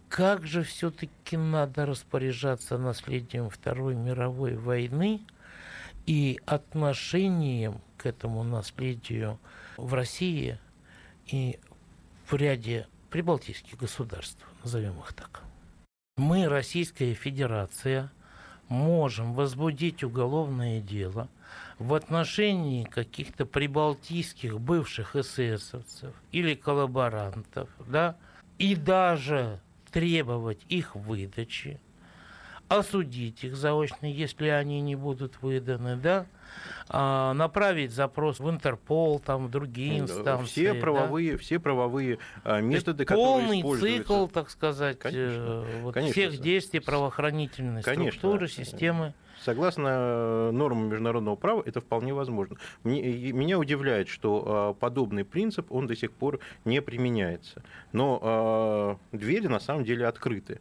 как 0.09 0.45
же 0.45 0.61
все-таки 0.61 1.37
надо 1.37 1.87
распоряжаться 1.87 2.77
наследием 2.77 3.49
Второй 3.49 3.95
мировой 3.95 4.57
войны 4.57 5.21
и 6.05 6.39
отношением 6.45 7.81
к 7.97 8.05
этому 8.05 8.43
наследию 8.43 9.39
в 9.75 9.91
России 9.95 10.59
и 11.25 11.59
в 12.27 12.35
ряде 12.35 12.85
прибалтийских 13.09 13.75
государств 13.75 14.48
назовем 14.63 14.99
их 14.99 15.13
так. 15.13 15.41
Мы, 16.17 16.47
Российская 16.47 17.13
Федерация, 17.13 18.11
можем 18.67 19.33
возбудить 19.33 20.03
уголовное 20.03 20.81
дело 20.81 21.29
в 21.79 21.93
отношении 21.93 22.83
каких-то 22.83 23.45
прибалтийских 23.45 24.59
бывших 24.59 25.15
эсэсовцев 25.15 26.13
или 26.31 26.55
коллаборантов, 26.55 27.69
да, 27.87 28.17
и 28.57 28.75
даже 28.75 29.61
требовать 29.91 30.59
их 30.67 30.95
выдачи, 30.95 31.79
осудить 32.69 33.43
их 33.43 33.55
заочно, 33.55 34.05
если 34.05 34.47
они 34.47 34.79
не 34.79 34.95
будут 34.95 35.41
выданы, 35.41 35.97
да, 35.97 36.27
а, 36.87 37.33
направить 37.33 37.91
запрос 37.91 38.39
в 38.39 38.49
Интерпол, 38.49 39.19
там, 39.19 39.47
в 39.47 39.51
другие 39.51 39.99
инстанции. 39.99 40.45
Все 40.45 40.73
правовые, 40.75 41.33
да? 41.33 41.37
все 41.39 41.59
правовые 41.59 42.19
а, 42.43 42.61
методы, 42.61 43.05
которые 43.05 43.63
полный 43.63 43.79
цикл, 43.79 44.27
так 44.27 44.49
сказать, 44.49 44.99
Конечно. 44.99 45.65
э, 45.65 45.81
вот 45.81 45.93
Конечно. 45.95 46.13
всех 46.13 46.39
действий 46.39 46.79
правоохранительной 46.79 47.81
Конечно. 47.81 48.19
структуры, 48.19 48.47
системы. 48.47 49.13
Согласно 49.43 49.87
э, 49.87 50.51
нормам 50.51 50.89
международного 50.89 51.35
права, 51.35 51.63
это 51.65 51.79
вполне 51.81 52.13
возможно. 52.13 52.57
Меня 52.83 53.57
удивляет, 53.57 54.07
что 54.07 54.75
э, 54.75 54.79
подобный 54.79 55.23
принцип, 55.23 55.71
он 55.71 55.87
до 55.87 55.95
сих 55.95 56.11
пор 56.11 56.39
не 56.65 56.81
применяется. 56.81 57.63
Но 57.91 58.99
э, 59.11 59.17
двери 59.17 59.47
на 59.47 59.59
самом 59.59 59.83
деле 59.85 60.07
открыты. 60.07 60.59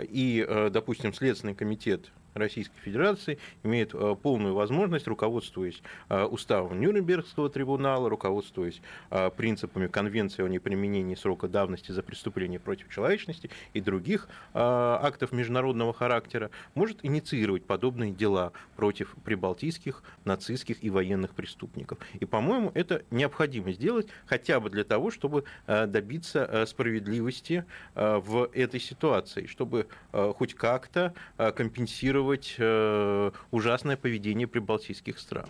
И, 0.00 0.44
э, 0.46 0.70
допустим, 0.70 1.12
Следственный 1.12 1.54
комитет 1.54 2.10
Российской 2.36 2.78
Федерации 2.80 3.38
имеет 3.62 3.94
э, 3.94 4.16
полную 4.20 4.54
возможность, 4.54 5.06
руководствуясь 5.06 5.82
э, 6.08 6.24
уставом 6.24 6.80
Нюрнбергского 6.80 7.48
трибунала, 7.48 8.08
руководствуясь 8.10 8.80
э, 9.10 9.30
принципами 9.30 9.86
Конвенции 9.86 10.44
о 10.44 10.48
неприменении 10.48 11.14
срока 11.14 11.48
давности 11.48 11.92
за 11.92 12.02
преступление 12.02 12.60
против 12.60 12.92
человечности 12.92 13.50
и 13.72 13.80
других 13.80 14.28
актов 14.52 15.32
международного 15.32 15.92
характера, 15.92 16.50
может 16.74 17.04
инициировать 17.04 17.64
подобные 17.64 18.12
дела 18.12 18.52
против 18.76 19.14
прибалтийских, 19.24 20.02
нацистских 20.24 20.82
и 20.82 20.90
военных 20.90 21.34
преступников. 21.34 21.98
И, 22.18 22.24
по-моему, 22.24 22.70
это 22.74 23.02
необходимо 23.10 23.72
сделать 23.72 24.08
хотя 24.26 24.60
бы 24.60 24.70
для 24.70 24.84
того, 24.84 25.10
чтобы 25.10 25.44
добиться 25.66 26.64
справедливости 26.66 27.64
в 27.94 28.50
этой 28.52 28.80
ситуации, 28.80 29.46
чтобы 29.46 29.86
хоть 30.12 30.54
как-то 30.54 31.14
компенсировать 31.36 32.25
э, 32.58 33.30
ужасное 33.50 33.96
поведение 33.96 34.46
прибалтийских 34.46 35.18
стран. 35.18 35.48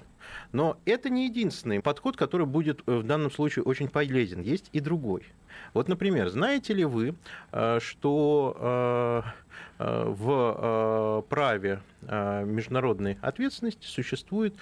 Но 0.52 0.78
это 0.84 1.10
не 1.10 1.26
единственный 1.26 1.80
подход, 1.80 2.16
который 2.16 2.46
будет 2.46 2.80
э, 2.86 2.96
в 2.96 3.02
данном 3.04 3.30
случае 3.30 3.64
очень 3.64 3.88
полезен. 3.88 4.40
Есть 4.40 4.68
и 4.72 4.80
другой. 4.80 5.22
Вот, 5.74 5.88
например, 5.88 6.28
знаете 6.28 6.74
ли 6.74 6.84
вы, 6.84 7.14
э, 7.52 7.78
что 7.80 9.24
в 9.78 11.24
праве 11.28 11.80
международной 12.02 13.18
ответственности 13.20 13.86
существует 13.86 14.54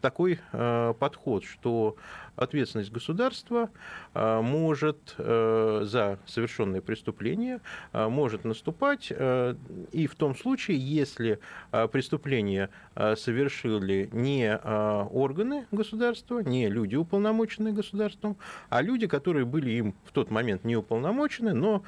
такой 0.00 0.38
подход, 0.52 1.44
что 1.44 1.96
ответственность 2.36 2.92
государства 2.92 3.70
а, 4.14 4.42
может 4.42 5.14
э, 5.18 5.80
за 5.84 6.18
совершенные 6.26 6.82
преступления 6.82 7.60
может 7.92 8.44
наступать 8.44 9.08
э, 9.10 9.54
и 9.92 10.06
в 10.06 10.14
том 10.14 10.36
случае, 10.36 10.78
если 10.78 11.40
преступление 11.70 12.70
совершили 12.94 14.08
не 14.12 14.56
органы 14.56 15.66
государства, 15.72 16.40
не 16.40 16.68
люди, 16.68 16.96
уполномоченные 16.96 17.72
государством, 17.72 18.36
а 18.68 18.82
люди, 18.82 19.06
которые 19.06 19.44
были 19.44 19.70
им 19.70 19.94
в 20.04 20.12
тот 20.12 20.30
момент 20.30 20.64
не 20.64 20.76
уполномочены, 20.76 21.52
но 21.54 21.82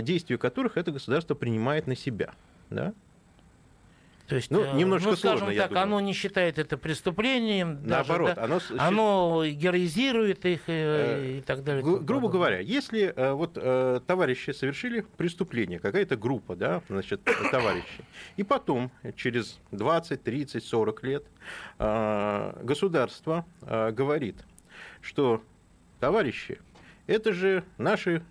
действия 0.00 0.38
которых 0.38 0.76
это 0.76 0.92
государство 0.92 1.34
принимает 1.34 1.86
на 1.86 1.96
себя. 1.96 2.32
Да? 2.70 2.92
То 4.28 4.36
есть, 4.36 4.50
ну, 4.50 4.62
э, 4.62 4.72
немножко 4.74 5.10
ну, 5.10 5.16
скажем 5.16 5.38
сложно, 5.38 5.60
так, 5.60 5.68
думаю. 5.70 5.82
оно 5.82 6.00
не 6.00 6.12
считает 6.12 6.58
это 6.58 6.78
преступлением. 6.78 7.80
Наоборот, 7.84 8.34
даже, 8.34 8.74
да? 8.74 8.86
оно... 8.86 9.40
оно 9.40 9.46
героизирует 9.46 10.44
их 10.46 10.60
и, 10.68 10.72
э, 10.72 11.38
и 11.38 11.40
так 11.42 11.64
далее. 11.64 11.82
Гру- 11.82 11.98
грубо 11.98 12.28
говоря, 12.28 12.60
если 12.60 13.12
э, 13.14 13.32
вот 13.32 13.52
э, 13.56 14.00
товарищи 14.06 14.50
совершили 14.50 15.04
преступление, 15.16 15.78
какая-то 15.78 16.16
группа, 16.16 16.56
да, 16.56 16.82
значит, 16.88 17.20
товарищей, 17.50 18.04
и 18.36 18.42
потом, 18.42 18.90
через 19.16 19.58
20, 19.72 20.22
30, 20.22 20.64
40 20.64 21.02
лет, 21.02 21.24
э, 21.78 22.60
государство 22.62 23.44
э, 23.62 23.90
говорит, 23.90 24.36
что, 25.00 25.42
товарищи, 26.00 26.58
это 27.06 27.32
же 27.32 27.64
наши 27.76 28.22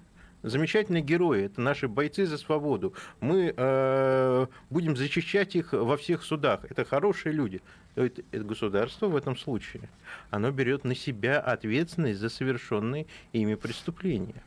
замечательные 0.44 1.04
герои, 1.04 1.46
это 1.46 1.62
наши 1.62 1.88
бойцы 1.88 2.26
за 2.26 2.38
свободу. 2.38 2.94
Мы 3.20 3.54
э, 3.56 4.48
будем 4.70 4.96
защищать 4.96 5.56
их 5.56 5.74
во 5.74 5.98
всех 5.98 6.24
судах. 6.24 6.66
Это 6.70 6.86
хорошие 6.86 7.34
люди. 7.34 7.62
Это, 7.96 8.22
это 8.32 8.44
государство 8.44 9.08
в 9.08 9.16
этом 9.16 9.36
случае, 9.36 9.90
оно 10.30 10.52
берет 10.52 10.86
на 10.86 10.96
себя 10.96 11.40
ответственность 11.40 12.20
за 12.20 12.30
совершенные 12.30 13.06
ими 13.34 13.56
преступления. 13.56 14.42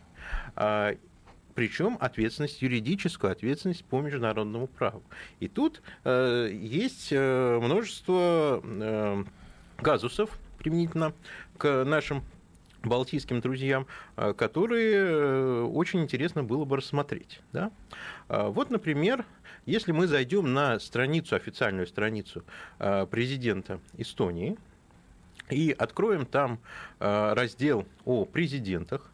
А, 0.56 0.94
причем 1.54 1.96
ответственность 2.00 2.62
юридическую, 2.62 3.30
ответственность 3.30 3.84
по 3.84 4.00
международному 4.00 4.66
праву. 4.66 5.02
И 5.40 5.48
тут 5.48 5.82
э, 6.04 6.50
есть 6.52 7.08
э, 7.12 7.58
множество 7.60 8.60
э, 8.64 9.24
казусов 9.76 10.38
применительно 10.58 11.12
к 11.58 11.84
нашим 11.84 12.24
балтийским 12.84 13.40
друзьям, 13.40 13.86
э, 14.16 14.32
которые 14.34 14.94
э, 14.96 15.62
очень 15.62 16.02
интересно 16.02 16.44
было 16.44 16.64
бы 16.64 16.76
рассмотреть. 16.76 17.40
Да? 17.52 17.70
А, 18.28 18.48
вот, 18.48 18.70
например, 18.70 19.24
если 19.66 19.92
мы 19.92 20.06
зайдем 20.06 20.52
на 20.52 20.78
страницу, 20.78 21.36
официальную 21.36 21.86
страницу 21.86 22.44
э, 22.78 23.06
президента 23.06 23.80
Эстонии, 23.96 24.56
и 25.50 25.74
откроем 25.76 26.24
там 26.24 26.58
раздел 26.98 27.86
о 28.06 28.24
президентах, 28.24 29.10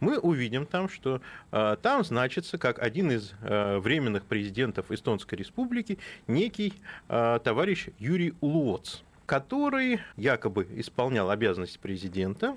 мы 0.00 0.18
увидим 0.18 0.66
там, 0.66 0.88
что 0.88 1.20
там 1.52 2.02
значится 2.02 2.58
как 2.58 2.80
один 2.80 3.12
из 3.12 3.32
временных 3.40 4.24
президентов 4.24 4.90
Эстонской 4.90 5.36
республики 5.36 5.98
некий 6.26 6.74
товарищ 7.06 7.90
Юрий 8.00 8.34
Улуоц, 8.40 9.02
который 9.24 10.00
якобы 10.16 10.66
исполнял 10.74 11.30
обязанности 11.30 11.78
президента, 11.78 12.56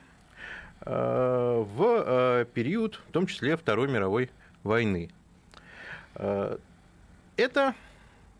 в 0.85 2.03
э, 2.05 2.45
период, 2.53 2.99
в 3.07 3.11
том 3.11 3.27
числе 3.27 3.55
Второй 3.55 3.87
мировой 3.87 4.29
войны. 4.63 5.11
Э, 6.15 6.57
это 7.37 7.75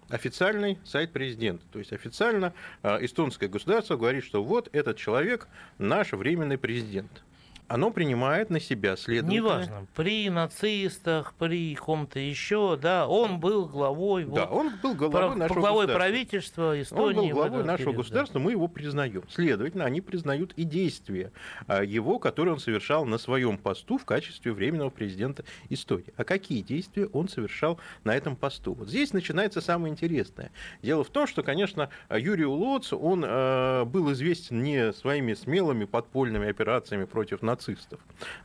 официальный 0.09 0.77
сайт 0.83 1.11
президента. 1.11 1.63
То 1.71 1.79
есть 1.79 1.93
официально 1.93 2.53
эстонское 2.83 3.47
государство 3.47 3.95
говорит, 3.95 4.25
что 4.25 4.43
вот 4.43 4.69
этот 4.73 4.97
человек 4.97 5.47
наш 5.77 6.11
временный 6.11 6.57
президент. 6.57 7.23
Оно 7.71 7.89
принимает 7.91 8.49
на 8.49 8.59
себя 8.59 8.97
следовательно... 8.97 9.33
Неважно, 9.33 9.87
при 9.95 10.29
нацистах, 10.29 11.33
при 11.35 11.73
ком-то 11.75 12.19
еще, 12.19 12.77
да, 12.81 13.07
он 13.07 13.39
был 13.39 13.65
главой... 13.65 14.25
Да, 14.25 14.45
вот, 14.45 14.51
он 14.51 14.73
был 14.83 14.93
главой 14.93 15.37
нашего 15.37 15.59
главой 15.59 15.85
государства. 15.85 15.97
правительства 15.97 16.81
Эстонии. 16.81 17.19
Он 17.19 17.27
был 17.29 17.35
главой 17.35 17.63
нашего 17.63 17.91
период, 17.91 17.95
государства, 17.95 18.39
да. 18.39 18.43
мы 18.43 18.51
его 18.51 18.67
признаем. 18.67 19.23
Следовательно, 19.29 19.85
они 19.85 20.01
признают 20.01 20.51
и 20.57 20.63
действия 20.63 21.31
а, 21.67 21.81
его, 21.81 22.19
которые 22.19 22.55
он 22.55 22.59
совершал 22.59 23.05
на 23.05 23.17
своем 23.17 23.57
посту 23.57 23.97
в 23.97 24.03
качестве 24.03 24.51
временного 24.51 24.89
президента 24.89 25.45
Эстонии. 25.69 26.13
А 26.17 26.25
какие 26.25 26.61
действия 26.61 27.05
он 27.07 27.29
совершал 27.29 27.79
на 28.03 28.13
этом 28.13 28.35
посту? 28.35 28.73
Вот 28.73 28.89
здесь 28.89 29.13
начинается 29.13 29.61
самое 29.61 29.93
интересное. 29.93 30.51
Дело 30.81 31.05
в 31.05 31.09
том, 31.09 31.25
что, 31.25 31.41
конечно, 31.41 31.89
Юрий 32.09 32.45
Улоц, 32.45 32.91
он 32.91 33.23
э, 33.25 33.85
был 33.85 34.11
известен 34.11 34.61
не 34.61 34.91
своими 34.91 35.33
смелыми 35.35 35.85
подпольными 35.85 36.49
операциями 36.49 37.05
против 37.05 37.41
нацистов, 37.41 37.60
нацистов 37.61 37.99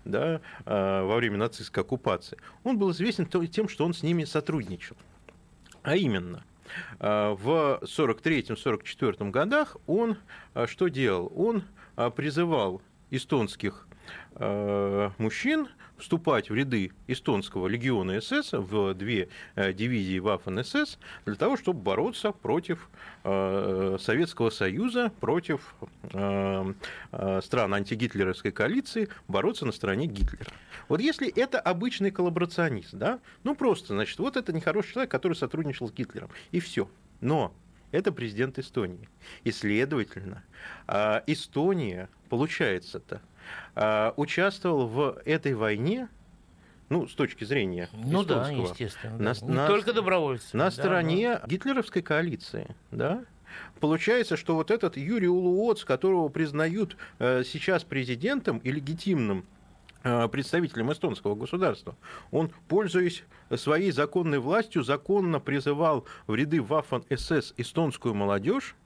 да, 0.05 0.41
а, 0.65 1.05
во 1.05 1.17
время 1.17 1.39
нацистской 1.39 1.83
оккупации, 1.83 2.39
он 2.65 2.79
был 2.79 2.91
известен 2.91 3.27
тем, 3.27 3.69
что 3.69 3.85
он 3.85 3.95
с 3.95 4.03
ними 4.03 4.25
сотрудничал. 4.25 4.97
А 5.83 5.97
именно, 5.97 6.45
а, 6.99 7.35
в 7.35 7.81
1943-1944 7.83 9.31
годах 9.31 9.77
он 9.87 10.19
а, 10.55 10.67
что 10.67 10.89
делал? 10.89 11.33
Он 11.35 11.65
призывал 12.15 12.83
эстонских 13.11 13.89
мужчин 14.39 15.69
вступать 15.99 16.51
в 16.51 16.55
ряды 16.55 16.93
эстонского 17.07 17.69
легиона 17.69 18.21
СС 18.21 18.53
в 18.53 18.95
две 18.95 19.29
э, 19.55 19.73
дивизии 19.73 20.21
Waffen 20.21 20.63
СС 20.63 20.99
для 21.25 21.35
того, 21.35 21.57
чтобы 21.57 21.81
бороться 21.81 22.33
против 22.33 22.89
э, 23.25 23.97
Советского 24.01 24.51
Союза, 24.51 25.11
против 25.21 25.75
э, 26.13 26.73
стран 27.43 27.75
антигитлеровской 27.75 28.53
коалиции, 28.53 29.09
бороться 29.29 29.67
на 29.67 29.73
стороне 29.73 30.07
Гитлера. 30.07 30.53
Вот 30.89 31.01
если 31.01 31.29
это 31.29 31.61
обычный 31.61 32.11
коллаборационист, 32.11 32.95
да, 32.95 33.21
ну 33.45 33.55
просто, 33.55 33.95
значит, 33.95 34.19
вот 34.19 34.37
это 34.37 34.53
нехороший 34.53 34.93
человек, 34.93 35.11
который 35.11 35.35
сотрудничал 35.35 35.89
с 35.89 35.93
Гитлером, 35.93 36.31
и 36.53 36.61
все. 36.61 36.89
Но 37.21 37.55
это 37.93 38.13
президент 38.13 38.59
Эстонии. 38.59 39.09
И, 39.45 39.53
следовательно, 39.53 40.43
Эстония, 41.27 42.09
получается-то, 42.29 43.23
а, 43.75 44.15
участвовал 44.17 44.87
в 44.87 45.21
этой 45.25 45.55
войне, 45.55 46.09
ну, 46.89 47.07
с 47.07 47.15
точки 47.15 47.45
зрения 47.45 47.89
Ну 47.93 48.25
да, 48.25 48.49
естественно. 48.49 49.19
На, 49.19 49.33
Не 49.43 49.55
на, 49.55 49.67
только 49.67 49.93
добровольцы. 49.93 50.57
На 50.57 50.67
да, 50.67 50.71
стороне 50.71 51.39
но... 51.43 51.49
гитлеровской 51.49 52.03
коалиции, 52.03 52.75
да? 52.91 53.25
Получается, 53.81 54.37
что 54.37 54.55
вот 54.55 54.71
этот 54.71 54.97
Юрий 54.97 55.29
Улуоц, 55.29 55.85
которого 55.85 56.29
признают 56.29 56.97
э, 57.19 57.43
сейчас 57.45 57.85
президентом 57.85 58.59
и 58.59 58.71
легитимным 58.71 59.47
э, 60.03 60.29
представителем 60.29 60.93
эстонского 60.93 61.35
государства. 61.35 61.97
Он, 62.31 62.51
пользуясь 62.69 63.25
своей 63.55 63.91
законной 63.93 64.39
властью, 64.39 64.83
законно 64.83 65.41
призывал 65.41 66.07
в 66.27 66.35
ряды 66.35 66.59
Waffen-СС 66.59 67.55
эстонскую 67.57 68.15
молодежь, 68.15 68.77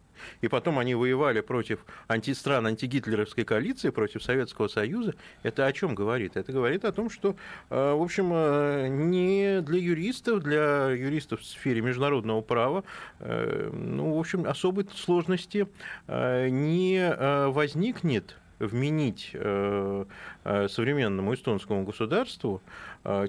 и 0.41 0.49
потом 0.49 0.79
они 0.79 0.95
воевали 0.95 1.41
против 1.41 1.85
антистран 2.09 2.67
антигитлеровской 2.67 3.45
коалиции, 3.45 3.91
против 3.91 4.23
Советского 4.23 4.69
Союза, 4.69 5.15
это 5.43 5.67
о 5.67 5.73
чем 5.73 5.95
говорит? 5.95 6.37
Это 6.37 6.53
говорит 6.53 6.85
о 6.85 6.93
том, 6.93 7.11
что, 7.11 7.37
э, 7.71 7.93
в 7.93 8.03
общем, 8.03 8.31
э, 8.33 8.89
не 8.89 9.61
для 9.61 9.79
юристов, 9.79 10.43
для 10.43 10.91
юристов 10.91 11.41
в 11.41 11.47
сфере 11.47 11.81
международного 11.81 12.41
права, 12.41 12.85
э, 13.21 13.71
ну, 13.73 14.15
в 14.15 14.19
общем, 14.19 14.47
особой 14.47 14.87
сложности 14.95 15.67
не 16.09 17.51
возникнет 17.51 18.37
вменить 18.59 19.31
современному 19.33 21.35
эстонскому 21.35 21.85
государству 21.85 22.63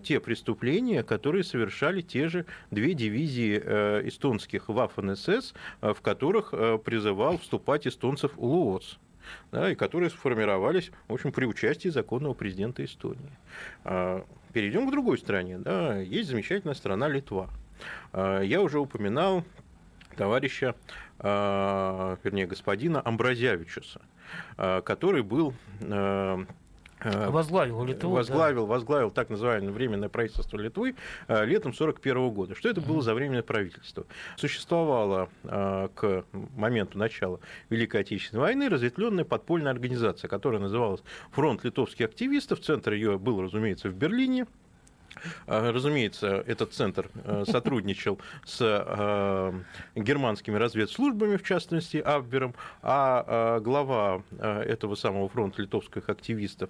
те 0.03 0.19
преступления, 0.19 1.03
которые 1.03 1.43
совершали 1.43 2.01
те 2.01 2.27
же 2.27 2.45
две 2.71 2.93
дивизии 2.93 3.57
эстонских 3.57 4.69
Waffen-СС, 4.69 5.53
в 5.81 6.01
которых 6.01 6.53
призывал 6.83 7.37
вступать 7.37 7.87
эстонцев 7.87 8.33
УЛООС 8.37 8.99
да, 9.51 9.71
и 9.71 9.75
которые 9.75 10.09
сформировались, 10.09 10.91
в 11.07 11.13
общем, 11.13 11.31
при 11.31 11.45
участии 11.45 11.89
законного 11.89 12.33
президента 12.33 12.83
Эстонии. 12.83 13.31
А, 13.83 14.25
перейдем 14.53 14.87
к 14.87 14.91
другой 14.91 15.17
стране. 15.17 15.57
Да, 15.57 15.97
есть 15.97 16.29
замечательная 16.29 16.75
страна 16.75 17.07
Литва. 17.07 17.49
А, 18.13 18.41
я 18.41 18.61
уже 18.61 18.79
упоминал 18.79 19.43
товарища, 20.17 20.75
вернее, 21.19 22.47
господина 22.47 23.01
Амбразявичуса. 23.05 24.01
Э, 24.57 24.81
который 24.81 25.23
был 25.23 25.53
э, 25.79 25.85
э, 25.89 26.45
Возглавил 27.03 27.83
Литву. 27.83 28.11
Возглавил, 28.11 28.65
да. 28.65 28.71
возглавил 28.73 29.11
так 29.11 29.29
называемое 29.29 29.71
временное 29.71 30.09
правительство 30.09 30.57
Литвы 30.57 30.95
летом 31.27 31.71
1941 31.71 32.29
года. 32.29 32.55
Что 32.55 32.69
это 32.69 32.81
было 32.81 33.01
за 33.01 33.13
временное 33.13 33.43
правительство? 33.43 34.05
Существовала 34.37 35.29
к 35.43 36.25
моменту 36.55 36.97
начала 36.97 37.39
Великой 37.69 38.01
Отечественной 38.01 38.41
войны 38.41 38.69
разветвленная 38.69 39.25
подпольная 39.25 39.71
организация, 39.71 40.27
которая 40.27 40.61
называлась 40.61 41.01
Фронт 41.31 41.63
литовских 41.63 42.05
активистов. 42.05 42.59
Центр 42.61 42.93
ее 42.93 43.17
был, 43.17 43.41
разумеется, 43.41 43.89
в 43.89 43.93
Берлине. 43.93 44.45
А, 45.47 45.71
разумеется, 45.71 46.43
этот 46.47 46.73
центр 46.73 47.09
э, 47.13 47.43
сотрудничал 47.47 48.19
с 48.45 48.59
э, 48.61 49.53
германскими 49.95 50.55
разведслужбами, 50.57 51.37
в 51.37 51.43
частности, 51.43 51.97
Абвером, 51.97 52.55
а 52.81 53.57
э, 53.57 53.61
глава 53.61 54.23
этого 54.39 54.95
самого 54.95 55.29
фронта 55.29 55.61
литовских 55.61 56.09
активистов, 56.09 56.69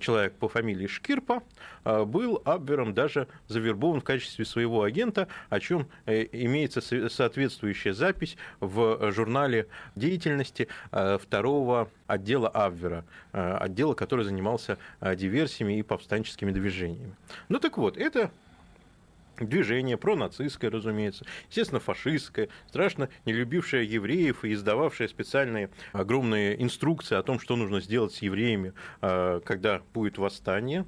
человек 0.00 0.34
по 0.34 0.48
фамилии 0.48 0.86
Шкирпа, 0.86 1.42
был 1.84 2.40
Абвером 2.44 2.94
даже 2.94 3.28
завербован 3.48 4.00
в 4.00 4.04
качестве 4.04 4.44
своего 4.44 4.82
агента, 4.82 5.28
о 5.48 5.60
чем 5.60 5.88
имеется 6.06 6.80
соответствующая 7.08 7.92
запись 7.92 8.36
в 8.60 9.12
журнале 9.12 9.66
деятельности 9.94 10.68
второго 10.90 11.88
отдела 12.06 12.48
Абвера, 12.48 13.04
отдела, 13.32 13.94
который 13.94 14.24
занимался 14.24 14.78
диверсиями 15.00 15.78
и 15.78 15.82
повстанческими 15.82 16.52
движениями. 16.52 17.14
Ну 17.54 17.60
так 17.60 17.78
вот, 17.78 17.96
это 17.96 18.32
движение 19.38 19.96
пронацистское, 19.96 20.72
разумеется, 20.72 21.24
естественно, 21.48 21.78
фашистское, 21.78 22.48
страшно 22.66 23.10
не 23.26 23.32
любившее 23.32 23.88
евреев 23.88 24.44
и 24.44 24.52
издававшее 24.52 25.08
специальные 25.08 25.70
огромные 25.92 26.60
инструкции 26.60 27.14
о 27.14 27.22
том, 27.22 27.38
что 27.38 27.54
нужно 27.54 27.80
сделать 27.80 28.12
с 28.12 28.22
евреями, 28.22 28.72
а, 29.00 29.38
когда 29.38 29.82
будет 29.94 30.18
восстание. 30.18 30.84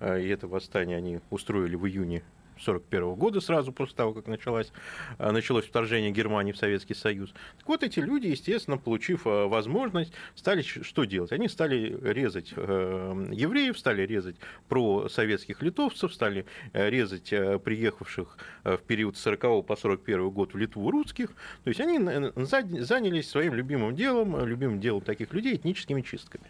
А, 0.00 0.18
и 0.18 0.26
это 0.26 0.48
восстание 0.48 0.96
они 0.96 1.20
устроили 1.30 1.76
в 1.76 1.86
июне 1.86 2.24
1941 2.58 3.14
года, 3.14 3.40
сразу 3.40 3.72
после 3.72 3.96
того, 3.96 4.12
как 4.12 4.26
началось, 4.26 4.72
э, 5.18 5.30
началось 5.30 5.64
вторжение 5.64 6.10
Германии 6.10 6.52
в 6.52 6.56
Советский 6.56 6.94
Союз. 6.94 7.32
Так 7.58 7.68
вот, 7.68 7.82
эти 7.82 8.00
люди, 8.00 8.26
естественно, 8.26 8.76
получив 8.78 9.26
э, 9.26 9.46
возможность, 9.46 10.12
стали 10.34 10.62
что 10.62 11.04
делать? 11.04 11.32
Они 11.32 11.48
стали 11.48 11.98
резать 12.02 12.52
э, 12.56 13.26
евреев, 13.32 13.78
стали 13.78 14.02
резать 14.02 14.36
про 14.68 15.08
советских 15.08 15.62
литовцев, 15.62 16.12
стали 16.12 16.46
резать 16.72 17.30
приехавших 17.30 18.38
в 18.64 18.78
период 18.78 19.16
с 19.16 19.20
40 19.20 19.66
по 19.66 19.76
41 19.76 20.30
год 20.30 20.54
в 20.54 20.56
Литву 20.56 20.90
русских. 20.90 21.28
То 21.64 21.68
есть 21.68 21.80
они 21.80 21.98
занялись 21.98 23.28
своим 23.28 23.54
любимым 23.54 23.94
делом, 23.94 24.44
любимым 24.46 24.80
делом 24.80 25.02
таких 25.02 25.32
людей, 25.32 25.56
этническими 25.56 26.02
чистками. 26.02 26.44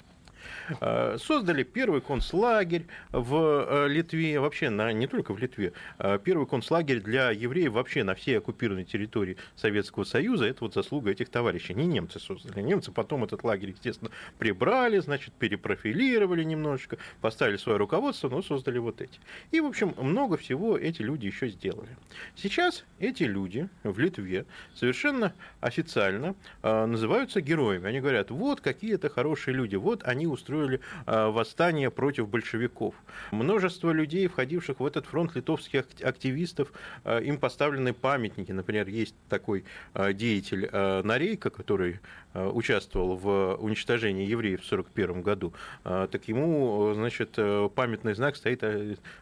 Э, 0.81 1.17
создали 1.19 1.63
первый 1.63 2.01
концлагерь 2.01 2.87
в 3.13 3.67
э, 3.69 3.89
Литве, 3.89 4.41
вообще 4.41 4.71
на, 4.71 4.93
не 4.93 5.07
только 5.07 5.33
в 5.33 5.39
Литве, 5.39 5.73
а 5.99 6.19
первый 6.19 6.47
концлагерь 6.47 7.01
для 7.01 7.31
евреев 7.31 7.73
вообще 7.73 8.05
на 8.05 8.15
всей 8.15 8.39
оккупированной 8.39 8.85
территории 8.85 9.37
Советского 9.57 10.05
Союза. 10.05 10.47
Это 10.47 10.65
вот 10.65 10.75
заслуга 10.75 11.11
этих 11.11 11.29
товарищей. 11.29 11.75
Не 11.75 11.87
немцы 11.87 12.21
создали. 12.21 12.61
Немцы 12.63 12.93
потом 12.93 13.25
этот 13.25 13.45
лагерь, 13.45 13.71
естественно, 13.71 14.11
прибрали, 14.39 14.99
значит, 14.99 15.35
перепрофилировали 15.35 16.45
немножечко, 16.45 16.99
поставили 17.21 17.57
свое 17.57 17.79
руководство, 17.79 18.29
но 18.29 18.43
создали 18.43 18.79
вот 18.79 19.01
эти. 19.01 19.19
И, 19.51 19.61
в 19.61 19.67
общем, 19.67 19.95
много 19.99 20.37
всего 20.37 20.77
эти 20.77 21.03
люди 21.03 21.27
еще 21.27 21.49
сделали. 21.49 21.97
Сейчас 22.37 22.85
эти 22.99 23.25
люди 23.25 23.69
в 23.83 23.99
Литве 23.99 24.47
совершенно 24.75 25.33
официально 25.61 26.35
э, 26.63 26.87
называются 26.87 27.41
героями. 27.41 27.89
Они 27.89 28.01
говорят, 28.01 28.31
вот 28.31 28.61
какие 28.61 28.95
это 28.95 29.09
хорошие 29.09 29.55
люди, 29.55 29.77
вот 29.77 30.03
они 30.05 30.27
устроили 30.27 30.58
устроили 30.59 30.81
а, 31.07 31.31
восстание 31.31 31.91
против 31.91 32.29
большевиков. 32.29 32.95
Множество 33.31 33.91
людей, 33.91 34.27
входивших 34.27 34.81
в 34.81 34.87
этот 34.87 35.07
фронт 35.07 35.35
литовских 35.35 35.85
активистов, 36.03 36.73
а, 37.05 37.19
им 37.19 37.39
поставлены 37.39 37.93
памятники. 37.93 38.53
Например, 38.53 38.89
есть 38.89 39.15
такой 39.29 39.65
а, 39.95 40.13
деятель 40.13 40.69
Нарейка, 40.73 41.51
который 41.51 42.01
участвовал 42.35 43.17
в 43.17 43.57
уничтожении 43.57 44.27
евреев 44.27 44.61
в 44.61 44.73
1941 44.73 45.23
году. 45.23 45.55
Так 45.83 46.29
ему, 46.29 46.93
значит, 46.95 47.37
памятный 47.75 48.15
знак 48.15 48.37
стоит 48.37 48.63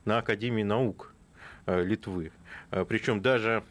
на 0.05 0.19
Академии 0.19 0.63
наук 0.63 1.15
Литвы. 1.67 2.33
Причем 2.89 3.23
даже 3.23 3.63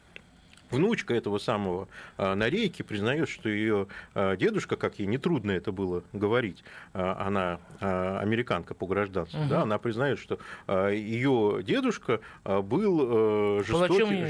внучка 0.76 1.14
этого 1.14 1.38
самого 1.38 1.88
Нарейки 2.16 2.82
признает, 2.82 3.28
что 3.28 3.48
ее 3.48 3.88
дедушка, 4.14 4.76
как 4.76 4.98
ей 4.98 5.06
нетрудно 5.06 5.50
это 5.50 5.72
было 5.72 6.04
говорить, 6.12 6.62
она 6.92 7.58
американка 7.80 8.74
по 8.74 8.86
гражданству, 8.86 9.40
угу. 9.40 9.48
да, 9.48 9.62
она 9.62 9.78
признает, 9.78 10.18
что 10.18 10.38
ее 10.90 11.60
дедушка 11.62 12.20
был 12.44 13.62
жестоким, 13.64 14.26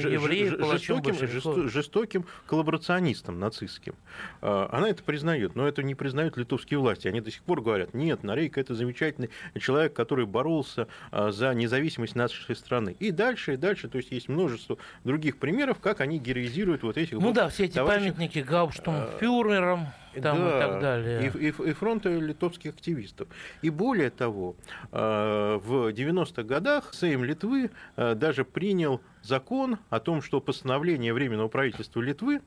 жестоким, 1.16 1.68
жестоким 1.68 2.24
коллаборационистом 2.46 3.38
нацистским. 3.38 3.94
Она 4.40 4.88
это 4.88 5.02
признает, 5.02 5.54
но 5.54 5.66
это 5.68 5.82
не 5.82 5.94
признают 5.94 6.36
литовские 6.36 6.78
власти. 6.78 7.08
Они 7.08 7.20
до 7.20 7.30
сих 7.30 7.42
пор 7.42 7.60
говорят, 7.60 7.94
нет, 7.94 8.22
Нарейка 8.22 8.60
это 8.60 8.74
замечательный 8.74 9.30
человек, 9.58 9.92
который 9.92 10.26
боролся 10.26 10.88
за 11.12 11.52
независимость 11.54 12.14
нашей 12.14 12.54
страны. 12.56 12.96
И 12.98 13.10
дальше, 13.10 13.54
и 13.54 13.56
дальше, 13.56 13.88
то 13.88 13.98
есть 13.98 14.10
есть 14.12 14.28
множество 14.28 14.78
других 15.04 15.38
примеров, 15.38 15.78
как 15.80 16.00
они 16.00 16.18
героизируют 16.36 16.82
вот 16.82 16.96
этих 16.96 17.12
Ну 17.12 17.20
вот 17.20 17.34
да, 17.34 17.48
все 17.48 17.64
эти 17.64 17.74
товарищей. 17.74 18.10
памятники 18.10 18.38
Гауптштумфюрерам 18.40 19.88
там 20.22 20.38
да, 20.38 20.56
и 20.56 20.60
так 20.60 20.80
далее. 20.80 21.32
И, 21.34 21.46
и, 21.46 21.48
и 21.48 21.72
фронта 21.72 22.08
литовских 22.08 22.74
активистов. 22.74 23.28
И 23.62 23.70
более 23.70 24.10
того, 24.10 24.56
э, 24.92 25.60
в 25.62 25.92
90-х 25.92 26.42
годах 26.42 26.94
Сейм 26.94 27.24
Литвы 27.24 27.70
э, 27.96 28.14
даже 28.14 28.44
принял 28.44 29.00
закон 29.26 29.78
о 29.90 30.00
том, 30.00 30.22
что 30.22 30.40
постановление 30.40 31.12
Временного 31.12 31.48
правительства 31.48 32.00
Литвы 32.00 32.40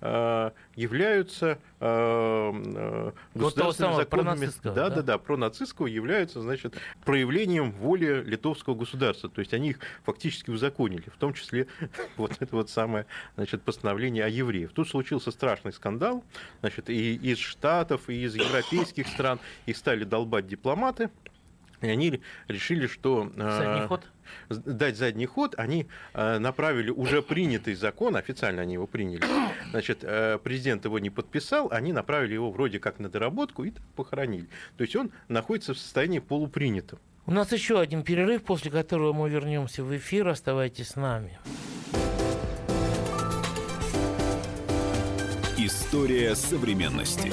э, 0.00 0.50
являются 0.74 1.58
государственными 3.34 3.92
вот 3.92 3.96
законами, 3.96 4.48
да, 4.62 4.72
да, 4.72 4.90
да, 4.90 5.02
да, 5.02 5.18
про 5.18 5.36
нацистского 5.36 5.86
являются, 5.86 6.40
значит, 6.40 6.74
проявлением 7.04 7.70
воли 7.72 8.22
литовского 8.24 8.74
государства. 8.74 9.28
То 9.28 9.40
есть 9.40 9.52
они 9.52 9.70
их 9.70 9.78
фактически 10.04 10.50
узаконили, 10.50 11.04
в 11.08 11.18
том 11.18 11.34
числе 11.34 11.66
вот 12.16 12.32
это 12.40 12.56
вот 12.56 12.70
самое, 12.70 13.06
значит, 13.36 13.62
постановление 13.62 14.24
о 14.24 14.28
евреях. 14.28 14.72
Тут 14.72 14.88
случился 14.88 15.30
страшный 15.30 15.72
скандал, 15.72 16.24
значит, 16.60 16.88
и 16.88 17.14
из 17.14 17.38
Штатов, 17.38 18.08
и 18.08 18.24
из 18.24 18.34
европейских 18.34 19.06
стран 19.08 19.38
их 19.66 19.76
стали 19.76 20.04
долбать 20.04 20.46
дипломаты. 20.46 21.10
И 21.80 21.88
они 21.88 22.20
решили, 22.48 22.86
что... 22.86 23.30
Э, 23.36 23.58
задний 23.58 23.86
ход? 23.86 24.06
Дать 24.48 24.96
задний 24.96 25.26
ход. 25.26 25.54
Они 25.56 25.86
э, 26.14 26.38
направили 26.38 26.90
уже 26.90 27.22
принятый 27.22 27.74
закон, 27.74 28.16
официально 28.16 28.62
они 28.62 28.74
его 28.74 28.86
приняли. 28.86 29.22
Значит, 29.70 29.98
э, 30.02 30.38
президент 30.42 30.84
его 30.84 30.98
не 30.98 31.10
подписал, 31.10 31.68
они 31.70 31.92
направили 31.92 32.34
его 32.34 32.50
вроде 32.50 32.78
как 32.78 32.98
на 32.98 33.08
доработку 33.08 33.64
и 33.64 33.72
похоронили. 33.94 34.48
То 34.76 34.82
есть 34.82 34.96
он 34.96 35.10
находится 35.28 35.74
в 35.74 35.78
состоянии 35.78 36.18
полупринятым. 36.18 36.98
У 37.26 37.32
нас 37.32 37.52
еще 37.52 37.80
один 37.80 38.04
перерыв, 38.04 38.44
после 38.44 38.70
которого 38.70 39.12
мы 39.12 39.28
вернемся 39.28 39.82
в 39.82 39.96
эфир. 39.96 40.28
Оставайтесь 40.28 40.90
с 40.90 40.96
нами. 40.96 41.38
История 45.58 46.36
современности. 46.36 47.32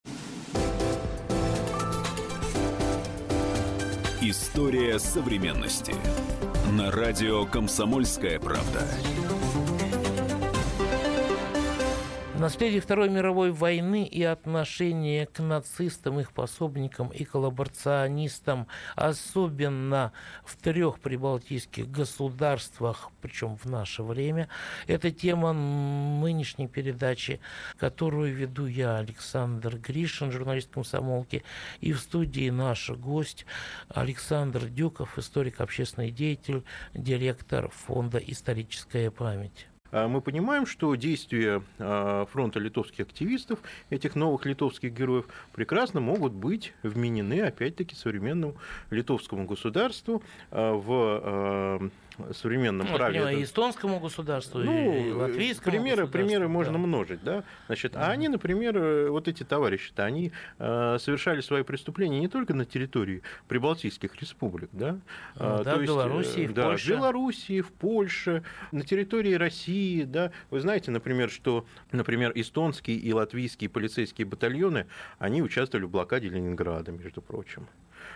История 4.31 4.97
современности. 4.97 5.93
На 6.71 6.89
радио 6.89 7.45
«Комсомольская 7.45 8.39
правда». 8.39 8.87
Наследие 12.41 12.81
Второй 12.81 13.07
мировой 13.07 13.51
войны 13.51 14.03
и 14.03 14.23
отношение 14.23 15.27
к 15.27 15.43
нацистам, 15.43 16.19
их 16.19 16.33
пособникам 16.33 17.09
и 17.09 17.23
коллаборационистам, 17.23 18.65
особенно 18.95 20.11
в 20.43 20.55
трех 20.55 20.99
прибалтийских 20.99 21.91
государствах, 21.91 23.11
причем 23.21 23.57
в 23.57 23.65
наше 23.65 24.01
время, 24.01 24.49
это 24.87 25.11
тема 25.11 25.53
нынешней 25.53 26.67
передачи, 26.67 27.39
которую 27.77 28.33
веду 28.33 28.65
я, 28.65 28.97
Александр 28.97 29.77
Гришин, 29.77 30.31
журналист 30.31 30.71
комсомолки, 30.71 31.43
и 31.79 31.93
в 31.93 31.99
студии 31.99 32.49
наш 32.49 32.89
гость 32.89 33.45
Александр 33.87 34.65
Дюков, 34.65 35.19
историк, 35.19 35.61
общественный 35.61 36.09
деятель, 36.09 36.63
директор 36.95 37.69
фонда 37.69 38.17
«Историческая 38.17 39.11
память». 39.11 39.67
А 39.91 40.07
мы 40.07 40.21
понимаем, 40.21 40.65
что 40.65 40.95
действия 40.95 41.61
а, 41.79 42.25
фронта 42.25 42.59
литовских 42.59 43.05
активистов, 43.05 43.59
этих 43.89 44.15
новых 44.15 44.45
литовских 44.45 44.93
героев, 44.93 45.25
прекрасно 45.53 45.99
могут 45.99 46.33
быть 46.33 46.73
вменены, 46.83 47.41
опять-таки, 47.41 47.95
современному 47.95 48.55
литовскому 48.89 49.45
государству 49.45 50.23
а, 50.49 50.73
в 50.73 51.91
современном 52.33 52.87
ну, 52.87 52.97
праве. 52.97 53.19
Понимаю, 53.19 53.39
и 53.39 53.43
эстонскому 53.43 53.99
государству, 53.99 54.59
ну, 54.59 54.93
и 54.93 55.11
латвийскому 55.11 55.71
примеры, 55.71 56.07
примеры 56.07 56.47
можно 56.47 56.77
множить, 56.77 57.23
да. 57.23 57.43
Значит, 57.67 57.95
а 57.95 58.11
они, 58.11 58.27
например, 58.27 58.77
э, 58.77 59.09
вот 59.09 59.27
эти 59.27 59.43
товарищи-то, 59.43 60.03
они 60.03 60.31
э, 60.59 60.97
совершали 60.99 61.41
свои 61.41 61.63
преступления 61.63 62.19
не 62.19 62.27
только 62.27 62.53
на 62.53 62.65
территории 62.65 63.21
прибалтийских 63.47 64.15
республик, 64.21 64.69
да, 64.71 64.93
ну, 64.93 64.99
да, 65.39 65.63
то 65.63 65.75
в 65.75 65.81
есть, 65.81 65.91
Белоруссии, 65.91 66.47
в 66.47 66.53
да, 66.53 66.69
Польше. 66.69 66.85
в 66.85 66.89
Белоруссии, 66.97 67.61
в 67.61 67.71
Польше, 67.71 68.43
на 68.71 68.83
территории 68.83 69.33
России, 69.33 70.03
да. 70.03 70.31
Вы 70.49 70.59
знаете, 70.59 70.91
например, 70.91 71.29
что, 71.29 71.65
например, 71.91 72.31
эстонские 72.35 72.97
и 72.97 73.13
латвийские 73.13 73.69
полицейские 73.69 74.27
батальоны, 74.27 74.87
они 75.19 75.41
участвовали 75.41 75.85
в 75.85 75.89
блокаде 75.89 76.29
Ленинграда, 76.29 76.91
между 76.91 77.21
прочим. 77.21 77.67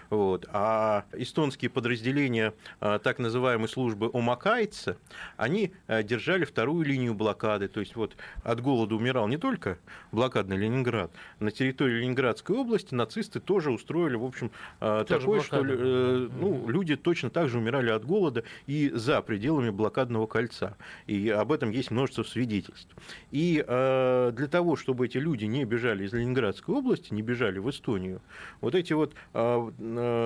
Вот. 0.09 0.45
А 0.51 1.05
эстонские 1.13 1.69
подразделения 1.69 2.53
а, 2.79 2.99
так 2.99 3.19
называемой 3.19 3.67
службы 3.67 4.09
Омакайца, 4.13 4.97
они 5.37 5.71
а, 5.87 6.03
держали 6.03 6.45
вторую 6.45 6.85
линию 6.85 7.13
блокады. 7.13 7.67
То 7.67 7.79
есть 7.79 7.95
вот 7.95 8.15
от 8.43 8.61
голода 8.61 8.95
умирал 8.95 9.27
не 9.27 9.37
только 9.37 9.77
блокадный 10.11 10.57
Ленинград. 10.57 11.11
На 11.39 11.51
территории 11.51 12.01
Ленинградской 12.01 12.55
области 12.55 12.93
нацисты 12.93 13.39
тоже 13.39 13.71
устроили, 13.71 14.15
в 14.15 14.23
общем, 14.23 14.51
а, 14.79 15.03
тоже 15.03 15.21
такое, 15.21 15.39
блокада. 15.39 15.73
что 15.73 15.85
э, 15.85 16.29
ну, 16.39 16.69
люди 16.69 16.95
точно 16.95 17.29
так 17.29 17.49
же 17.49 17.57
умирали 17.57 17.89
от 17.89 18.05
голода 18.05 18.43
и 18.67 18.91
за 18.93 19.21
пределами 19.21 19.69
блокадного 19.69 20.27
кольца. 20.27 20.77
И 21.07 21.29
об 21.29 21.51
этом 21.51 21.71
есть 21.71 21.91
множество 21.91 22.23
свидетельств. 22.23 22.95
И 23.31 23.63
для 23.65 24.47
того, 24.49 24.75
чтобы 24.75 25.05
эти 25.05 25.17
люди 25.17 25.45
не 25.45 25.65
бежали 25.65 26.05
из 26.05 26.13
Ленинградской 26.13 26.75
области, 26.75 27.13
не 27.13 27.21
бежали 27.21 27.59
в 27.59 27.69
Эстонию, 27.69 28.21
вот 28.61 28.75
эти 28.75 28.93
вот 28.93 29.13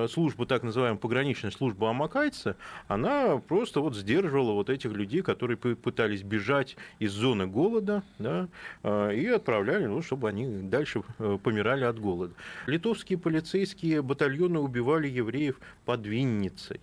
служба, 0.09 0.45
так 0.45 0.63
называемая 0.63 0.99
пограничная 0.99 1.51
служба 1.51 1.89
Амакайца, 1.89 2.55
она 2.87 3.37
просто 3.37 3.81
вот 3.81 3.95
сдерживала 3.95 4.53
вот 4.53 4.69
этих 4.69 4.91
людей, 4.91 5.21
которые 5.21 5.57
пытались 5.57 6.23
бежать 6.23 6.77
из 6.99 7.11
зоны 7.11 7.47
голода, 7.47 8.03
да, 8.17 8.47
э, 8.83 9.15
и 9.15 9.27
отправляли, 9.27 9.85
ну, 9.85 10.01
чтобы 10.01 10.29
они 10.29 10.47
дальше 10.63 11.03
э, 11.19 11.37
помирали 11.41 11.83
от 11.83 11.99
голода. 11.99 12.33
Литовские 12.67 13.17
полицейские 13.17 14.01
батальоны 14.01 14.59
убивали 14.59 15.07
евреев 15.07 15.59
под 15.85 16.05
Винницей. 16.05 16.79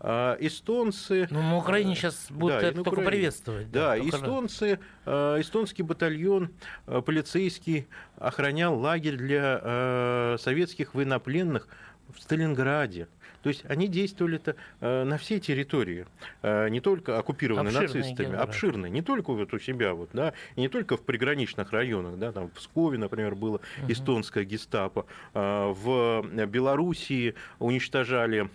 А 0.00 0.36
эстонцы... 0.40 1.28
Ну, 1.30 1.42
на 1.42 1.56
Украине 1.56 1.94
сейчас 1.94 2.26
будут 2.30 2.60
да, 2.60 2.68
это 2.68 2.76
только 2.76 2.88
Украине. 2.88 3.10
приветствовать. 3.10 3.70
Да, 3.70 3.90
да 3.90 3.98
эстонцы, 3.98 4.80
эстонский 5.04 5.82
батальон 5.82 6.50
полицейский 6.86 7.86
охранял 8.16 8.78
лагерь 8.78 9.16
для 9.16 10.36
советских 10.38 10.94
военнопленных 10.94 11.68
в 12.14 12.20
Сталинграде. 12.20 13.08
То 13.42 13.50
есть 13.50 13.64
они 13.68 13.86
действовали-то 13.86 14.56
э, 14.80 15.04
на 15.04 15.16
всей 15.16 15.38
территории, 15.38 16.06
э, 16.42 16.68
не 16.70 16.80
только 16.80 17.18
оккупированные 17.18 17.68
обширные 17.68 18.02
нацистами, 18.02 18.36
обширные, 18.36 18.90
не 18.90 19.02
только 19.02 19.32
вот 19.32 19.54
у 19.54 19.58
себя, 19.58 19.94
вот, 19.94 20.10
да, 20.12 20.32
и 20.56 20.60
не 20.60 20.68
только 20.68 20.96
в 20.96 21.02
приграничных 21.02 21.72
районах, 21.72 22.18
да, 22.18 22.32
там 22.32 22.48
в 22.48 22.52
Пскове, 22.52 22.98
например, 22.98 23.36
было 23.36 23.56
угу. 23.82 23.92
эстонское 23.92 24.44
гестапо, 24.44 25.06
э, 25.34 25.72
в 25.74 26.46
Белоруссии 26.46 27.34
уничтожали 27.58 28.50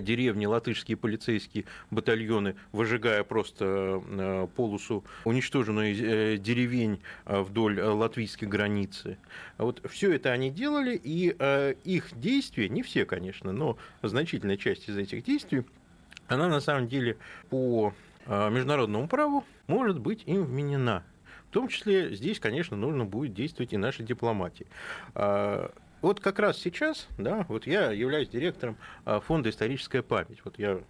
деревни, 0.00 0.46
латышские 0.46 0.96
полицейские 0.96 1.64
батальоны, 1.90 2.56
выжигая 2.72 3.22
просто 3.22 4.02
э, 4.04 4.48
полосу 4.56 5.04
уничтоженную 5.24 5.94
э, 5.94 6.36
деревень 6.36 7.00
вдоль 7.24 7.80
латвийской 7.80 8.46
границы. 8.46 9.18
Вот 9.56 9.80
все 9.88 10.12
это 10.12 10.32
они 10.32 10.50
делали, 10.50 11.00
и 11.02 11.34
их 11.84 12.18
действия, 12.18 12.68
не 12.68 12.82
все, 12.82 13.04
конечно, 13.04 13.52
но 13.52 13.78
значительная 14.02 14.56
часть 14.56 14.88
из 14.88 14.96
этих 14.96 15.24
действий, 15.24 15.64
она 16.26 16.48
на 16.48 16.60
самом 16.60 16.88
деле 16.88 17.16
по 17.48 17.94
международному 18.26 19.08
праву 19.08 19.44
может 19.66 20.00
быть 20.00 20.22
им 20.26 20.44
вменена. 20.44 21.04
В 21.48 21.52
том 21.52 21.68
числе 21.68 22.14
здесь, 22.14 22.40
конечно, 22.40 22.76
нужно 22.76 23.04
будет 23.04 23.32
действовать 23.32 23.72
и 23.72 23.76
нашей 23.76 24.04
дипломатии. 24.04 24.66
Вот 26.00 26.20
как 26.20 26.38
раз 26.38 26.58
сейчас, 26.58 27.08
да, 27.18 27.44
вот 27.48 27.66
я 27.66 27.90
являюсь 27.90 28.28
директором 28.28 28.76
фонда 29.04 29.50
«Историческая 29.50 30.02
память». 30.02 30.40
Вот 30.44 30.58
я 30.58 30.80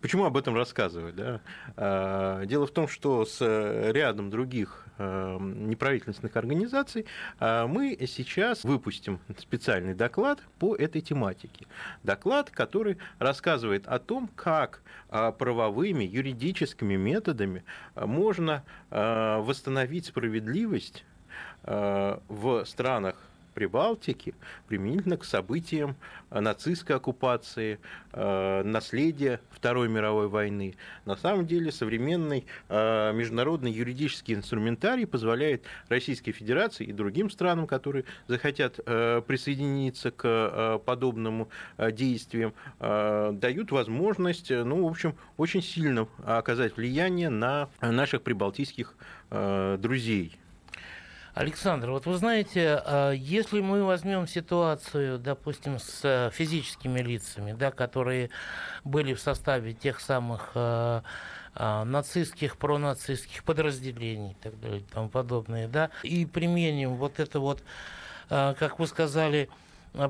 Почему 0.00 0.24
об 0.24 0.36
этом 0.36 0.54
рассказываю? 0.54 1.12
Да? 1.12 1.40
А, 1.76 2.44
дело 2.44 2.66
в 2.66 2.70
том, 2.70 2.88
что 2.88 3.24
с 3.24 3.40
рядом 3.92 4.30
других 4.30 4.86
а, 4.98 5.38
неправительственных 5.38 6.36
организаций 6.36 7.06
а, 7.38 7.66
мы 7.66 7.96
сейчас 8.06 8.64
выпустим 8.64 9.20
специальный 9.38 9.94
доклад 9.94 10.40
по 10.58 10.76
этой 10.76 11.00
тематике. 11.00 11.66
Доклад, 12.02 12.50
который 12.50 12.98
рассказывает 13.18 13.86
о 13.86 13.98
том, 13.98 14.28
как 14.34 14.82
правовыми, 15.08 16.04
юридическими 16.04 16.96
методами 16.96 17.64
можно 17.94 18.64
восстановить 18.90 20.06
справедливость 20.06 21.04
в 21.62 22.64
странах 22.66 23.16
Прибалтики 23.56 24.34
применительно 24.68 25.16
к 25.16 25.24
событиям 25.24 25.96
э, 26.30 26.40
нацистской 26.40 26.94
оккупации, 26.94 27.78
э, 28.12 28.62
наследия 28.62 29.40
Второй 29.48 29.88
мировой 29.88 30.28
войны. 30.28 30.74
На 31.06 31.16
самом 31.16 31.46
деле 31.46 31.72
современный 31.72 32.44
э, 32.68 33.12
международный 33.14 33.72
юридический 33.72 34.34
инструментарий 34.34 35.06
позволяет 35.06 35.64
Российской 35.88 36.32
Федерации 36.32 36.84
и 36.84 36.92
другим 36.92 37.30
странам, 37.30 37.66
которые 37.66 38.04
захотят 38.28 38.76
присоединиться 38.76 40.10
к 40.10 40.82
подобному 40.84 41.48
действиям, 41.78 42.52
дают 42.78 43.70
возможность, 43.70 44.50
ну, 44.50 44.86
в 44.86 44.90
общем, 44.90 45.14
очень 45.38 45.62
сильно 45.62 46.08
оказать 46.24 46.76
влияние 46.76 47.30
на 47.30 47.70
наших 47.80 48.20
прибалтийских 48.20 48.94
друзей. 49.30 50.38
Александр, 51.36 51.90
вот 51.90 52.06
вы 52.06 52.16
знаете, 52.16 52.80
а, 52.82 53.10
если 53.12 53.60
мы 53.60 53.84
возьмем 53.84 54.26
ситуацию, 54.26 55.18
допустим, 55.18 55.78
с 55.78 56.00
э, 56.02 56.30
физическими 56.32 57.00
лицами, 57.00 57.52
да, 57.52 57.70
которые 57.70 58.30
были 58.84 59.12
в 59.12 59.20
составе 59.20 59.74
тех 59.74 60.00
самых 60.00 60.52
а, 60.54 61.02
а, 61.54 61.84
нацистских, 61.84 62.56
пронацистских 62.56 63.44
подразделений 63.44 64.30
и 64.30 64.42
так 64.42 64.58
далее 64.58 64.80
и 64.80 64.84
тому 64.84 65.10
подобное, 65.10 65.68
да, 65.68 65.90
и 66.02 66.24
применим 66.24 66.94
вот 66.94 67.20
это 67.20 67.38
вот, 67.38 67.62
как 68.30 68.78
вы 68.78 68.86
сказали, 68.86 69.50
Э, 69.50 69.65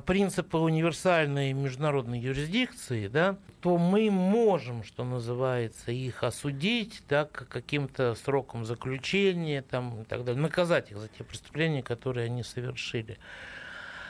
принципы 0.06 0.58
универсальной 0.58 1.52
международной 1.52 2.18
юрисдикции, 2.18 3.08
да, 3.08 3.36
то 3.60 3.78
мы 3.78 4.10
можем, 4.10 4.82
что 4.82 5.04
называется, 5.04 5.92
их 5.92 6.22
осудить 6.22 7.02
да, 7.08 7.24
каким-то 7.24 8.14
срокам 8.14 8.64
заключения 8.64 9.62
там, 9.62 10.02
и 10.02 10.04
так 10.04 10.24
далее, 10.24 10.40
наказать 10.40 10.90
их 10.90 10.98
за 10.98 11.08
те 11.08 11.24
преступления, 11.24 11.82
которые 11.82 12.26
они 12.26 12.42
совершили. 12.42 13.18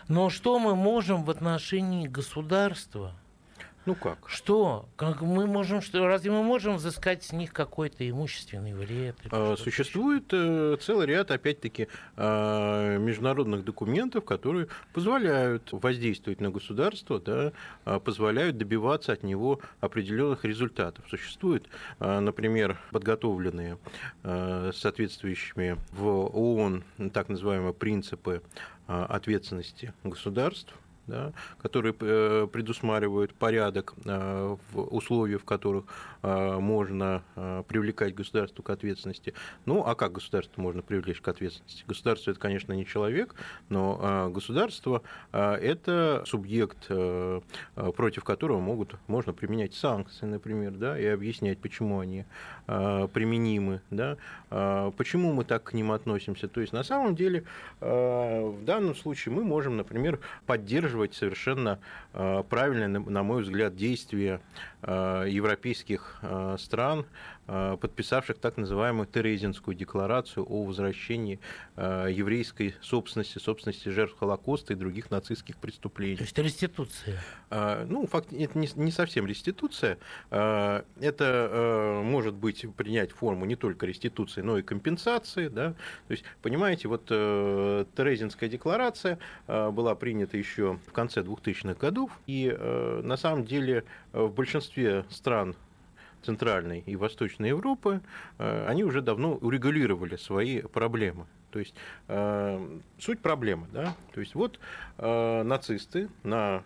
Но 0.08 0.30
что 0.30 0.58
мы 0.58 0.74
можем 0.74 1.24
в 1.24 1.30
отношении 1.30 2.06
государства– 2.06 3.12
ну 3.86 3.94
как? 3.94 4.18
Что? 4.26 4.88
Как 4.96 5.22
мы 5.22 5.46
можем, 5.46 5.80
что, 5.80 6.06
разве 6.06 6.32
мы 6.32 6.42
можем 6.42 6.76
взыскать 6.76 7.22
с 7.22 7.32
них 7.32 7.52
какой-то 7.52 8.08
имущественный 8.08 8.74
вред? 8.74 9.16
А, 9.30 9.54
существует 9.56 10.24
э, 10.32 10.76
целый 10.80 11.06
ряд, 11.06 11.30
опять-таки, 11.30 11.86
а, 12.16 12.98
международных 12.98 13.64
документов, 13.64 14.24
которые 14.24 14.66
позволяют 14.92 15.68
воздействовать 15.70 16.40
на 16.40 16.50
государство, 16.50 17.20
да, 17.20 17.52
а, 17.84 18.00
позволяют 18.00 18.58
добиваться 18.58 19.12
от 19.12 19.22
него 19.22 19.60
определенных 19.80 20.44
результатов. 20.44 21.04
Существуют, 21.08 21.68
например, 22.00 22.80
подготовленные 22.90 23.78
соответствующими 24.22 25.78
в 25.92 26.06
ООН 26.06 26.84
так 27.12 27.28
называемые 27.28 27.72
принципы 27.72 28.42
ответственности 28.86 29.92
государств, 30.02 30.74
да, 31.06 31.32
которые 31.62 31.94
э, 32.00 32.48
предусматривают 32.52 33.34
порядок 33.34 33.94
э, 34.04 34.56
в 34.72 34.94
условиях, 34.94 35.42
в 35.42 35.44
которых 35.44 35.84
э, 36.22 36.58
можно 36.58 37.22
привлекать 37.68 38.14
государство 38.14 38.62
к 38.62 38.70
ответственности. 38.70 39.34
Ну, 39.64 39.84
а 39.86 39.94
как 39.94 40.12
государство 40.12 40.60
можно 40.60 40.82
привлечь 40.82 41.20
к 41.20 41.28
ответственности? 41.28 41.84
Государство 41.86 42.30
это, 42.30 42.40
конечно, 42.40 42.72
не 42.72 42.84
человек, 42.86 43.34
но 43.68 44.30
государство 44.34 45.02
это 45.32 46.24
субъект, 46.26 46.88
против 47.74 48.24
которого 48.24 48.58
могут, 48.60 48.96
можно 49.06 49.32
применять 49.32 49.74
санкции, 49.74 50.26
например, 50.26 50.72
да, 50.72 50.98
и 50.98 51.06
объяснять, 51.06 51.58
почему 51.58 52.00
они 52.00 52.24
применимы, 52.66 53.80
да, 53.90 54.16
почему 54.96 55.32
мы 55.32 55.44
так 55.44 55.64
к 55.64 55.72
ним 55.72 55.92
относимся. 55.92 56.48
То 56.48 56.60
есть, 56.60 56.72
на 56.72 56.82
самом 56.82 57.14
деле, 57.14 57.44
в 57.80 58.58
данном 58.62 58.94
случае 58.94 59.34
мы 59.34 59.44
можем, 59.44 59.76
например, 59.76 60.20
поддерживать 60.46 60.95
поддерживать 60.96 61.14
совершенно 61.14 61.78
э, 62.12 62.42
правильное, 62.48 62.88
на 62.88 63.22
мой 63.22 63.42
взгляд, 63.42 63.76
действия 63.76 64.40
э, 64.75 64.75
европейских 64.86 66.18
э, 66.22 66.56
стран, 66.58 67.06
подписавших 67.46 68.38
так 68.38 68.56
называемую 68.56 69.06
Терезинскую 69.06 69.76
декларацию 69.76 70.44
о 70.44 70.64
возвращении 70.64 71.38
еврейской 71.76 72.74
собственности, 72.82 73.38
собственности 73.38 73.88
жертв 73.88 74.18
Холокоста 74.18 74.72
и 74.72 74.76
других 74.76 75.12
нацистских 75.12 75.56
преступлений. 75.58 76.16
То 76.16 76.24
есть 76.24 76.36
реституция? 76.36 77.20
Ну, 77.50 78.08
факт, 78.08 78.32
это 78.32 78.58
не 78.58 78.90
совсем 78.90 79.28
реституция. 79.28 79.98
Это 80.30 82.00
может 82.02 82.34
быть 82.34 82.66
принять 82.74 83.12
форму 83.12 83.44
не 83.44 83.54
только 83.54 83.86
реституции, 83.86 84.40
но 84.40 84.58
и 84.58 84.62
компенсации. 84.62 85.46
Да? 85.46 85.74
То 86.08 86.10
есть, 86.10 86.24
понимаете, 86.42 86.88
вот 86.88 87.06
Терезинская 87.06 88.48
декларация 88.48 89.20
была 89.46 89.94
принята 89.94 90.36
еще 90.36 90.80
в 90.88 90.92
конце 90.92 91.20
2000-х 91.20 91.74
годов. 91.74 92.10
И 92.26 92.52
э, 92.56 93.00
на 93.02 93.16
самом 93.16 93.44
деле 93.44 93.76
э, 93.78 94.05
в 94.24 94.34
большинстве 94.34 95.04
стран 95.10 95.54
Центральной 96.22 96.82
и 96.86 96.96
Восточной 96.96 97.50
Европы 97.50 98.00
э, 98.38 98.66
они 98.66 98.84
уже 98.84 99.02
давно 99.02 99.34
урегулировали 99.34 100.16
свои 100.16 100.62
проблемы. 100.62 101.26
То 101.52 101.60
есть 101.60 101.74
суть 102.98 103.20
проблемы, 103.20 103.66
да, 103.72 103.94
то 104.12 104.20
есть 104.20 104.34
вот 104.34 104.60
нацисты 104.98 106.10
на 106.22 106.62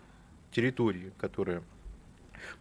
территории, 0.51 1.13
которая 1.17 1.63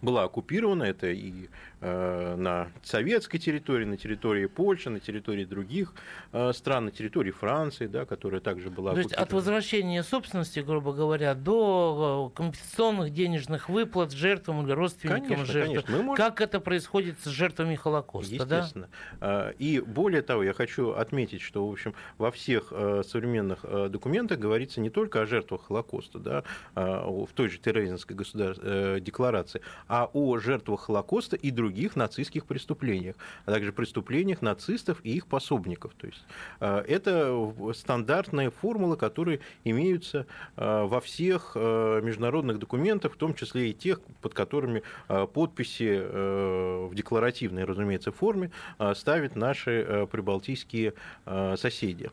была 0.02 0.24
оккупирована, 0.24 0.84
это 0.84 1.08
и 1.08 1.44
э, 1.44 1.48
на 1.80 2.68
советской 2.82 3.38
территории, 3.38 3.86
на 3.86 3.96
территории 3.96 4.46
Польши, 4.46 4.90
на 4.90 5.00
территории 5.00 5.46
других 5.46 5.94
э, 6.32 6.52
стран, 6.52 6.86
на 6.86 6.90
территории 6.90 7.30
Франции, 7.30 7.86
да, 7.86 8.04
которая 8.04 8.42
также 8.42 8.68
была 8.68 8.92
То 8.92 8.98
есть 8.98 9.14
от 9.14 9.32
возвращения 9.32 10.02
собственности, 10.02 10.60
грубо 10.60 10.92
говоря, 10.92 11.34
до 11.34 12.30
э, 12.30 12.36
компенсационных 12.36 13.14
денежных 13.14 13.70
выплат 13.70 14.12
жертвам 14.12 14.66
или 14.66 14.72
родственникам 14.72 15.22
конечно, 15.22 15.46
жертв. 15.46 15.68
Конечно. 15.68 15.96
Мы 15.96 16.02
можем... 16.02 16.22
Как 16.22 16.42
это 16.42 16.60
происходит 16.60 17.16
с 17.22 17.28
жертвами 17.28 17.76
Холокоста? 17.76 18.34
Естественно. 18.34 18.88
Да? 19.18 19.52
И 19.58 19.80
более 19.80 20.22
того, 20.22 20.42
я 20.42 20.52
хочу 20.52 20.90
отметить, 20.90 21.40
что 21.40 21.66
в 21.66 21.72
общем, 21.72 21.94
во 22.18 22.30
всех 22.30 22.72
современных 23.06 23.64
документах 23.90 24.38
говорится 24.38 24.82
не 24.82 24.90
только 24.90 25.22
о 25.22 25.26
жертвах 25.26 25.68
Холокоста, 25.68 26.18
да, 26.18 26.44
в 26.74 27.28
той 27.34 27.48
же 27.48 27.58
Терезинской 27.58 28.14
государ... 28.14 29.00
декларации, 29.00 29.62
а 29.88 30.10
о 30.12 30.38
жертвах 30.38 30.82
Холокоста 30.82 31.36
и 31.36 31.50
других 31.50 31.69
нацистских 31.96 32.44
преступлениях, 32.46 33.16
а 33.46 33.52
также 33.52 33.72
преступлениях 33.72 34.42
нацистов 34.42 35.00
и 35.02 35.16
их 35.16 35.26
пособников. 35.26 35.92
То 35.94 36.06
есть 36.06 36.24
э, 36.60 36.84
это 36.88 37.52
стандартные 37.74 38.50
формулы, 38.50 38.96
которые 38.96 39.40
имеются 39.64 40.26
э, 40.56 40.84
во 40.84 41.00
всех 41.00 41.52
э, 41.54 42.00
международных 42.02 42.58
документах, 42.58 43.14
в 43.14 43.16
том 43.16 43.34
числе 43.34 43.70
и 43.70 43.74
тех, 43.74 44.00
под 44.20 44.34
которыми 44.34 44.82
подписи 45.08 46.00
в 46.00 46.94
декларативной, 46.94 47.64
разумеется, 47.64 48.12
форме 48.12 48.50
ставят 48.94 49.36
наши 49.36 50.06
прибалтийские 50.10 50.94
соседи. 51.24 52.10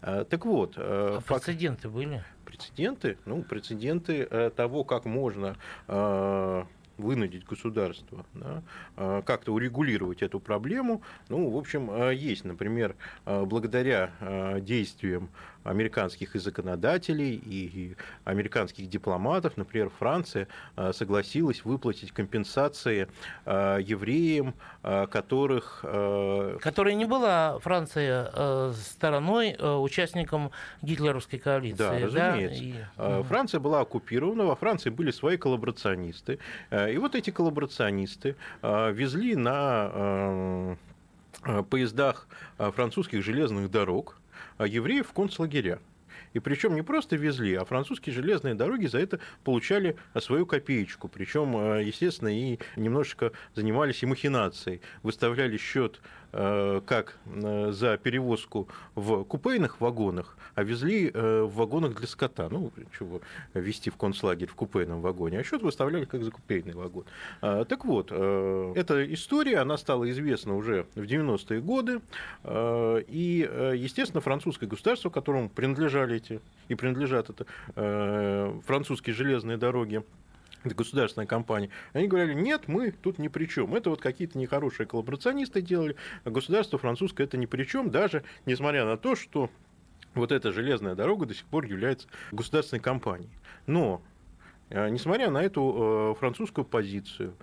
Так 0.00 0.44
вот, 0.44 0.74
а 0.76 1.20
факт... 1.20 1.44
прецеденты 1.44 1.88
были? 1.88 2.24
Прецеденты, 2.44 3.18
ну, 3.24 3.42
прецеденты 3.42 4.50
того, 4.56 4.84
как 4.84 5.04
можно 5.04 5.56
вынудить 6.98 7.44
государство 7.44 8.24
да, 8.34 8.62
а, 8.96 9.22
как-то 9.22 9.52
урегулировать 9.52 10.22
эту 10.22 10.40
проблему. 10.40 11.02
Ну, 11.28 11.50
в 11.50 11.56
общем, 11.56 11.88
а, 11.90 12.10
есть, 12.10 12.44
например, 12.44 12.96
а, 13.24 13.44
благодаря 13.44 14.10
действиям 14.60 15.28
американских 15.66 16.36
и 16.36 16.38
законодателей, 16.38 17.34
и 17.34 17.96
американских 18.24 18.88
дипломатов. 18.88 19.56
Например, 19.56 19.90
Франция 19.98 20.48
согласилась 20.92 21.64
выплатить 21.64 22.12
компенсации 22.12 23.08
евреям, 23.44 24.54
которых... 24.82 25.80
Которая 26.60 26.94
не 26.94 27.04
была 27.04 27.58
Франция 27.58 28.72
стороной, 28.72 29.56
участником 29.58 30.50
гитлеровской 30.82 31.38
коалиции. 31.38 31.78
Да, 31.78 31.98
разумеется. 31.98 32.86
Да? 32.96 33.20
И... 33.20 33.22
Франция 33.24 33.60
была 33.60 33.80
оккупирована, 33.80 34.44
во 34.44 34.56
Франции 34.56 34.90
были 34.90 35.10
свои 35.10 35.36
коллаборационисты. 35.36 36.38
И 36.70 36.96
вот 36.98 37.14
эти 37.14 37.30
коллаборационисты 37.30 38.36
везли 38.62 39.36
на 39.36 40.76
поездах 41.70 42.28
французских 42.58 43.22
железных 43.22 43.70
дорог 43.70 44.18
евреев 44.58 45.08
в 45.08 45.12
концлагеря. 45.12 45.80
И 46.32 46.38
причем 46.38 46.74
не 46.74 46.82
просто 46.82 47.16
везли, 47.16 47.54
а 47.54 47.64
французские 47.64 48.14
железные 48.14 48.54
дороги 48.54 48.86
за 48.86 48.98
это 48.98 49.20
получали 49.44 49.96
свою 50.20 50.44
копеечку. 50.44 51.08
Причем, 51.08 51.78
естественно, 51.78 52.28
и 52.28 52.58
немножечко 52.76 53.32
занимались 53.54 54.02
и 54.02 54.06
махинацией. 54.06 54.80
Выставляли 55.02 55.56
счет 55.56 56.00
как 56.36 57.16
э, 57.26 57.72
за 57.72 57.96
перевозку 57.96 58.68
в 58.94 59.24
купейных 59.24 59.80
вагонах, 59.80 60.36
а 60.54 60.64
везли 60.64 61.10
э, 61.12 61.42
в 61.42 61.54
вагонах 61.54 61.94
для 61.94 62.06
скота. 62.06 62.48
Ну, 62.50 62.70
чего 62.98 63.22
везти 63.54 63.88
в 63.88 63.96
концлагерь 63.96 64.48
в 64.48 64.54
купейном 64.54 65.00
вагоне, 65.00 65.38
а 65.38 65.44
счет 65.44 65.62
выставляли 65.62 66.04
как 66.04 66.22
за 66.22 66.30
купейный 66.30 66.74
вагон. 66.74 67.04
Так 67.40 67.84
вот, 67.84 68.12
эта 68.12 69.14
история, 69.14 69.58
она 69.58 69.76
стала 69.78 70.10
известна 70.10 70.54
уже 70.56 70.86
в 70.94 71.02
90-е 71.02 71.60
годы, 71.60 72.00
и, 72.44 73.50
естественно, 73.76 74.20
французское 74.20 74.68
государство, 74.68 75.10
которому 75.10 75.48
принадлежали 75.48 76.16
эти 76.16 76.40
и 76.68 76.74
принадлежат 76.74 77.30
это 77.30 78.56
французские 78.66 79.14
железные 79.14 79.56
дороги, 79.56 80.02
это 80.66 80.74
государственная 80.74 81.26
компания, 81.26 81.70
они 81.92 82.08
говорили, 82.08 82.34
нет, 82.34 82.68
мы 82.68 82.90
тут 82.90 83.18
ни 83.18 83.28
при 83.28 83.46
чем. 83.46 83.74
Это 83.74 83.90
вот 83.90 84.00
какие-то 84.00 84.38
нехорошие 84.38 84.86
коллаборационисты 84.86 85.62
делали, 85.62 85.96
а 86.24 86.30
государство 86.30 86.78
французское 86.78 87.26
это 87.26 87.36
ни 87.36 87.46
при 87.46 87.64
чем, 87.64 87.90
даже 87.90 88.24
несмотря 88.44 88.84
на 88.84 88.96
то, 88.96 89.16
что 89.16 89.50
вот 90.14 90.32
эта 90.32 90.52
железная 90.52 90.94
дорога 90.94 91.26
до 91.26 91.34
сих 91.34 91.46
пор 91.46 91.66
является 91.66 92.08
государственной 92.32 92.80
компанией. 92.80 93.30
Но 93.66 94.02
несмотря 94.70 95.30
на 95.30 95.42
эту 95.42 96.12
э, 96.14 96.18
французскую 96.18 96.64
позицию, 96.64 97.34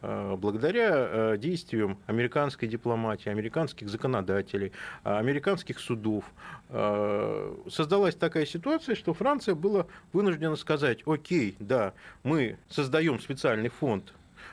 э, 0.00 0.36
благодаря 0.36 1.36
действиям 1.36 1.98
американской 2.06 2.68
дипломатии, 2.68 3.28
американских 3.28 3.88
законодателей, 3.88 4.72
американских 5.02 5.78
судов, 5.78 6.24
создалась 6.68 8.14
такая 8.14 8.46
ситуация, 8.46 8.94
что 8.94 9.14
Франция 9.14 9.54
была 9.54 9.86
вынуждена 10.12 10.56
сказать, 10.56 11.00
окей, 11.06 11.56
да, 11.58 11.92
мы 12.22 12.56
создаем 12.68 13.20
специальный 13.20 13.68
фонд 13.68 14.12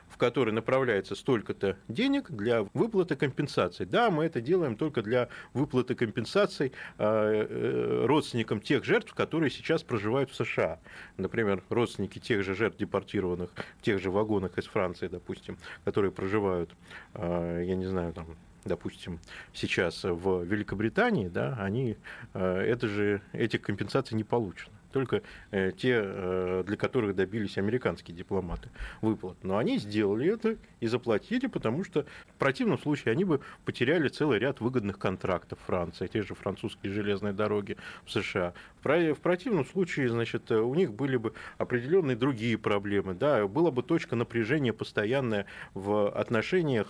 в 0.10 0.18
который 0.18 0.54
направляется 0.54 1.16
столько-то 1.16 1.78
денег 1.88 2.32
для 2.32 2.64
выплаты 2.74 3.16
компенсаций. 3.16 3.86
Да, 3.86 4.10
мы 4.10 4.26
это 4.26 4.42
делаем 4.42 4.76
только 4.76 5.02
для 5.02 5.30
выплаты 5.54 5.96
компенсаций 5.96 6.74
э, 6.98 7.04
э, 7.04 8.06
родственникам 8.06 8.60
тех 8.60 8.84
жертв, 8.84 9.14
которые 9.14 9.50
сейчас 9.50 9.84
проживают 9.84 10.32
в 10.32 10.36
США. 10.36 10.80
Например, 11.18 11.64
родственники 11.70 12.20
тех 12.20 12.44
же 12.44 12.56
жертв 12.56 12.78
депортированных 12.78 13.52
в 13.78 13.82
тех 13.82 14.00
же 14.00 14.12
вагонах 14.12 14.58
из 14.58 14.66
Франции, 14.66 15.08
допустим, 15.08 15.58
которые 15.86 16.12
проживают, 16.12 16.72
э, 17.14 17.64
я 17.66 17.76
не 17.76 17.86
знаю, 17.86 18.14
там 18.14 18.26
допустим, 18.66 19.20
сейчас 19.54 20.04
в 20.04 20.44
Великобритании, 20.44 21.30
да, 21.30 21.56
они 21.60 21.96
это 22.34 22.88
же, 22.88 23.22
этих 23.32 23.62
компенсаций 23.62 24.18
не 24.18 24.26
получат 24.26 24.70
только 24.92 25.22
э, 25.52 25.72
те, 25.72 26.02
э, 26.04 26.64
для 26.66 26.78
которых 26.78 27.16
добились 27.16 27.58
американские 27.58 28.16
дипломаты 28.16 28.70
выплат. 29.02 29.38
Но 29.44 29.58
они 29.58 29.78
сделали 29.78 30.34
это 30.34 30.58
и 30.80 30.88
заплатили, 30.88 31.48
потому 31.48 31.84
что 31.84 32.06
в 32.28 32.34
противном 32.40 32.80
случае 32.80 33.12
они 33.12 33.24
бы 33.24 33.42
потеряли 33.66 34.10
целый 34.10 34.40
ряд 34.40 34.62
выгодных 34.62 34.98
контрактов 34.98 35.60
Франции, 35.66 36.08
те 36.08 36.22
же 36.22 36.36
французские 36.36 36.92
железные 36.92 37.34
дороги 37.34 37.78
в 38.06 38.12
США. 38.12 38.54
В 38.84 39.16
противном 39.16 39.66
случае, 39.66 40.10
значит, 40.10 40.52
у 40.52 40.74
них 40.74 40.94
были 40.94 41.18
бы 41.18 41.34
определенные 41.58 42.16
другие 42.16 42.58
проблемы. 42.58 43.14
Да, 43.14 43.48
была 43.48 43.72
бы 43.72 43.84
точка 43.84 44.16
напряжения 44.16 44.74
постоянная 44.74 45.46
в 45.74 46.10
отношениях 46.10 46.88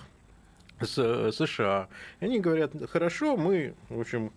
с 0.82 1.32
США. 1.32 1.90
Они 2.20 2.40
говорят, 2.40 2.72
хорошо, 2.90 3.38
мы, 3.38 3.74
в 3.90 4.00
общем, 4.00 4.32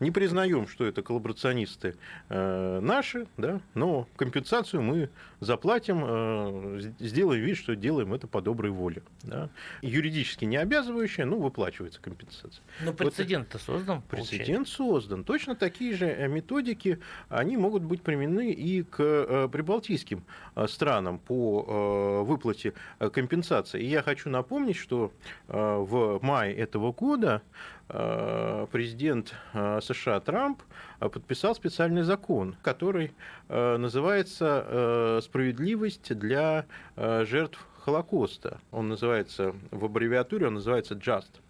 не 0.00 0.10
признаем, 0.10 0.68
что 0.68 0.84
это 0.84 1.02
коллаборационисты 1.02 1.96
э, 2.28 2.80
наши, 2.80 3.26
да, 3.36 3.60
но 3.74 4.06
компенсацию 4.16 4.82
мы 4.82 5.10
заплатим, 5.40 6.04
э, 6.06 6.92
сделаем 7.00 7.42
вид, 7.42 7.56
что 7.56 7.74
делаем 7.74 8.14
это 8.14 8.26
по 8.26 8.40
доброй 8.40 8.70
воле. 8.70 9.02
Да. 9.22 9.50
Юридически 9.82 10.44
не 10.44 10.56
обязывающая, 10.56 11.24
но 11.24 11.38
выплачивается 11.38 12.00
компенсация. 12.00 12.62
Но 12.82 12.92
прецедент-то 12.92 13.58
создан. 13.58 14.02
Прецедент 14.02 14.68
создан. 14.68 15.24
Точно 15.24 15.56
такие 15.56 15.94
же 15.94 16.06
э, 16.06 16.28
методики, 16.28 16.98
они 17.28 17.56
могут 17.56 17.82
быть 17.82 18.02
применены 18.02 18.52
и 18.52 18.82
к 18.82 19.48
прибалтийским 19.48 20.24
странам 20.66 21.18
по 21.18 22.22
выплате 22.24 22.74
компенсации. 23.12 23.82
И 23.82 23.86
я 23.86 24.02
хочу 24.02 24.30
напомнить, 24.30 24.76
что 24.76 25.12
в 25.48 26.18
мае 26.22 26.54
этого 26.54 26.92
года 26.92 27.42
президент 27.88 29.34
э, 29.54 29.80
США 29.82 30.20
Трамп 30.20 30.62
э, 31.00 31.08
подписал 31.08 31.54
специальный 31.54 32.02
закон, 32.02 32.56
который 32.62 33.12
называется 33.48 35.20
«Справедливость 35.22 36.14
для 36.18 36.66
жертв 36.96 37.66
Холокоста». 37.84 38.58
Он 38.72 38.88
называется, 38.88 39.54
в 39.70 39.86
аббревиатуре 39.86 40.48
он 40.48 40.54
называется 40.54 40.94
«JUST». 40.94 41.40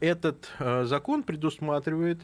Этот 0.00 0.50
закон 0.58 1.22
предусматривает 1.22 2.20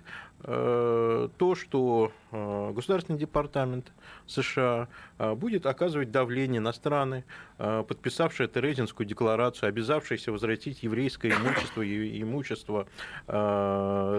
Э, 0.49 1.29
то, 1.39 1.55
что 1.55 2.12
э, 2.31 2.73
Государственный 2.73 3.19
департамент 3.19 3.91
США 4.27 4.87
э, 5.19 5.35
будет 5.35 5.65
оказывать 5.67 6.11
давление 6.11 6.61
на 6.61 6.73
страны, 6.73 7.25
подписавшие 7.57 8.47
Терезинскую 8.47 9.07
декларацию, 9.07 9.71
обязавшиеся 9.71 10.31
возвратить 10.31 10.83
еврейское 10.83 11.31
имущество 11.31 11.81
и 11.81 12.21
имущество 12.21 12.87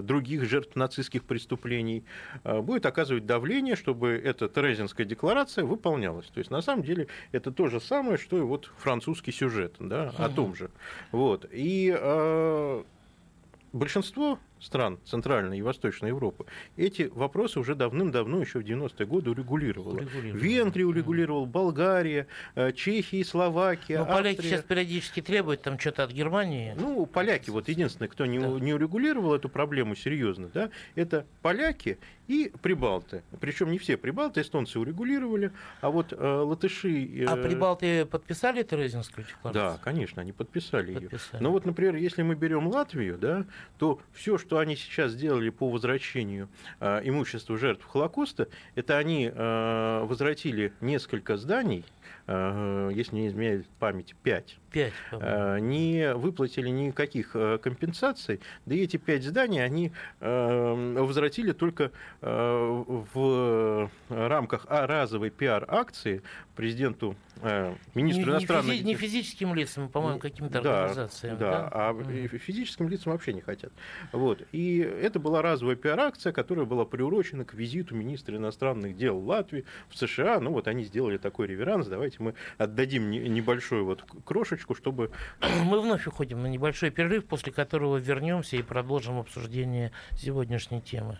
других 0.01 0.45
жертв 0.45 0.75
нацистских 0.75 1.23
преступлений, 1.23 2.03
будет 2.43 2.87
оказывать 2.87 3.27
давление, 3.27 3.75
чтобы 3.75 4.09
эта 4.09 4.49
Терезинская 4.49 5.05
декларация 5.05 5.65
выполнялась. 5.65 6.25
То 6.27 6.39
есть, 6.39 6.49
на 6.49 6.63
самом 6.63 6.83
деле, 6.83 7.07
это 7.31 7.51
то 7.51 7.67
же 7.67 7.79
самое, 7.79 8.17
что 8.17 8.37
и 8.37 8.41
вот 8.41 8.71
французский 8.79 9.31
сюжет 9.31 9.75
да, 9.79 10.11
о 10.17 10.29
том 10.29 10.55
же. 10.55 10.71
Вот. 11.11 11.45
И 11.51 11.95
большинство 13.73 14.39
стран 14.59 14.99
Центральной 15.05 15.59
и 15.59 15.61
Восточной 15.61 16.09
Европы, 16.09 16.45
эти 16.77 17.03
вопросы 17.13 17.59
уже 17.59 17.75
давным-давно, 17.75 18.41
еще 18.41 18.59
в 18.59 18.63
90-е 18.63 19.05
годы 19.05 19.31
урегулировала. 19.31 19.99
Венгрия 19.99 20.85
урегулировала, 20.85 21.45
Болгария, 21.45 22.27
э, 22.55 22.71
Чехия, 22.73 23.23
Словакия, 23.23 23.99
Но 23.99 24.05
ну, 24.05 24.11
поляки 24.11 24.41
сейчас 24.41 24.63
периодически 24.63 25.21
требуют 25.21 25.61
там 25.61 25.77
что-то 25.79 26.03
от 26.03 26.11
Германии. 26.11 26.75
Ну, 26.77 27.05
поляки, 27.05 27.49
вот 27.49 27.69
единственное, 27.69 28.09
кто 28.09 28.25
не, 28.25 28.39
да. 28.39 28.47
не 28.47 28.73
урегулировал 28.73 29.35
эту 29.35 29.49
проблему 29.49 29.95
серьезно, 29.95 30.49
да, 30.53 30.69
это 30.95 31.25
поляки 31.41 31.99
и 32.27 32.51
прибалты. 32.61 33.23
Причем 33.39 33.71
не 33.71 33.77
все 33.77 33.97
прибалты, 33.97 34.41
эстонцы 34.41 34.79
урегулировали, 34.79 35.51
а 35.81 35.89
вот 35.89 36.13
э, 36.13 36.15
латыши... 36.17 37.05
Э... 37.05 37.25
А 37.25 37.35
прибалты 37.37 38.05
подписали 38.05 38.63
Терезинскую 38.63 39.25
декларацию? 39.25 39.77
Да, 39.77 39.83
конечно, 39.83 40.21
они 40.21 40.33
подписали, 40.33 40.93
подписали. 40.93 41.35
ее. 41.35 41.41
Но 41.41 41.51
вот, 41.51 41.65
например, 41.65 41.95
если 41.95 42.21
мы 42.21 42.35
берем 42.35 42.67
Латвию, 42.67 43.17
да, 43.17 43.45
то 43.77 43.99
все, 44.13 44.37
что 44.37 44.59
они 44.59 44.75
сейчас 44.75 45.13
сделали 45.13 45.49
по 45.49 45.69
возвращению 45.69 46.49
э, 46.79 47.01
имущества 47.03 47.57
жертв 47.57 47.85
Холокоста, 47.85 48.47
это 48.75 48.97
они 48.97 49.31
э, 49.33 50.03
возвратили 50.03 50.73
несколько 50.81 51.37
зданий, 51.37 51.85
если 52.27 53.15
не 53.15 53.27
изменяет 53.27 53.67
память, 53.79 54.13
пять. 54.21 54.57
Пять. 54.71 54.93
Не 55.11 56.13
выплатили 56.13 56.69
никаких 56.69 57.31
компенсаций, 57.31 58.41
да 58.65 58.75
и 58.75 58.79
эти 58.79 58.97
пять 58.97 59.23
зданий 59.23 59.63
они 59.63 59.93
возвратили 60.19 61.53
только 61.53 61.91
в 62.21 63.89
рамках 64.09 64.65
разовой 64.69 65.29
пиар-акции 65.29 66.21
президенту, 66.55 67.15
министру 67.95 68.25
не, 68.25 68.31
иностранных 68.31 68.77
дел. 68.77 68.85
Не 68.85 68.95
физическим 68.95 69.53
лицам, 69.53 69.89
по-моему, 69.89 70.19
каким-то 70.19 70.61
да, 70.61 70.85
организациям. 70.85 71.37
Да, 71.37 71.51
да? 71.51 71.69
а 71.71 72.37
физическим 72.37 72.89
лицам 72.89 73.13
вообще 73.13 73.33
не 73.33 73.41
хотят. 73.41 73.71
Вот. 74.11 74.41
И 74.51 74.77
это 74.79 75.19
была 75.19 75.41
разовая 75.41 75.75
пиар-акция, 75.75 76.33
которая 76.33 76.65
была 76.65 76.85
приурочена 76.85 77.45
к 77.45 77.53
визиту 77.53 77.95
министра 77.95 78.37
иностранных 78.37 78.97
дел 78.97 79.17
Латвии 79.17 79.65
в 79.89 79.97
США. 79.97 80.39
Ну 80.39 80.51
вот 80.51 80.67
они 80.67 80.83
сделали 80.83 81.17
такой 81.17 81.47
реверанс. 81.47 81.87
Давайте 81.87 82.17
мы 82.19 82.33
отдадим 82.57 83.09
небольшую 83.09 83.85
вот 83.85 84.03
крошечку, 84.25 84.75
чтобы... 84.75 85.11
Мы 85.63 85.79
вновь 85.79 86.07
уходим 86.07 86.41
на 86.41 86.47
небольшой 86.47 86.89
перерыв, 86.91 87.25
после 87.25 87.51
которого 87.51 87.97
вернемся 87.97 88.57
и 88.57 88.61
продолжим 88.61 89.19
обсуждение 89.19 89.91
сегодняшней 90.15 90.81
темы. 90.81 91.19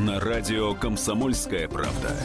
На 0.00 0.18
радио 0.18 0.74
«Комсомольская 0.74 1.68
правда». 1.68 2.16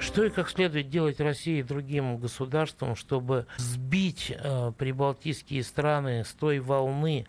Что 0.00 0.24
и 0.24 0.30
как 0.30 0.50
следует 0.50 0.90
делать 0.90 1.20
России 1.20 1.60
и 1.60 1.62
другим 1.62 2.18
государствам, 2.18 2.96
чтобы 2.96 3.46
сбить 3.58 4.32
э, 4.36 4.72
прибалтийские 4.76 5.62
страны 5.62 6.24
с 6.24 6.32
той 6.32 6.58
волны 6.58 7.26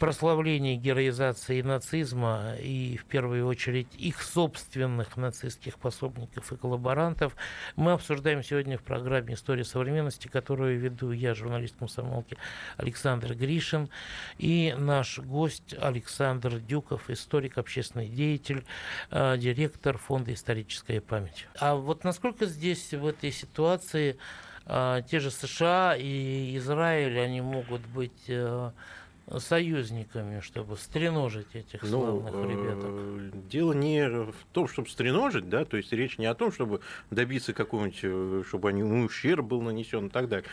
прославление 0.00 0.76
героизации 0.76 1.60
нацизма 1.60 2.54
и, 2.58 2.96
в 2.96 3.04
первую 3.04 3.46
очередь, 3.46 3.86
их 3.98 4.22
собственных 4.22 5.18
нацистских 5.18 5.78
пособников 5.78 6.50
и 6.50 6.56
коллаборантов, 6.56 7.36
мы 7.76 7.92
обсуждаем 7.92 8.42
сегодня 8.42 8.78
в 8.78 8.82
программе 8.82 9.34
«История 9.34 9.62
современности», 9.62 10.26
которую 10.26 10.80
веду 10.80 11.12
я, 11.12 11.34
журналист 11.34 11.76
комсомолки 11.76 12.38
Александр 12.78 13.34
Гришин, 13.34 13.90
и 14.38 14.74
наш 14.78 15.18
гость 15.18 15.74
Александр 15.78 16.60
Дюков, 16.60 17.10
историк, 17.10 17.58
общественный 17.58 18.08
деятель, 18.08 18.64
э, 19.10 19.36
директор 19.36 19.98
Фонда 19.98 20.32
«Историческая 20.32 21.02
память». 21.02 21.46
А 21.58 21.74
вот 21.74 22.04
насколько 22.04 22.46
здесь, 22.46 22.94
в 22.94 23.06
этой 23.06 23.32
ситуации, 23.32 24.16
э, 24.64 25.02
те 25.10 25.20
же 25.20 25.30
США 25.30 25.94
и 25.94 26.56
Израиль, 26.56 27.20
они 27.20 27.42
могут 27.42 27.82
быть 27.88 28.24
э, 28.28 28.70
союзниками, 29.38 30.40
чтобы 30.40 30.76
стреножить 30.76 31.54
этих 31.54 31.82
ну, 31.82 31.88
славных 31.88 32.34
ребяток? 32.50 33.48
Дело 33.48 33.72
не 33.72 34.08
в 34.08 34.34
том, 34.52 34.66
чтобы 34.66 34.88
стреножить, 34.88 35.48
да, 35.48 35.64
то 35.64 35.76
есть 35.76 35.92
речь 35.92 36.18
не 36.18 36.26
о 36.26 36.34
том, 36.34 36.50
чтобы 36.52 36.80
добиться 37.10 37.52
какого-нибудь, 37.52 38.46
чтобы 38.46 38.68
они, 38.70 38.82
ну, 38.82 39.04
ущерб 39.04 39.44
был 39.44 39.62
нанесен 39.62 40.06
и 40.06 40.10
так 40.10 40.28
далее. 40.28 40.46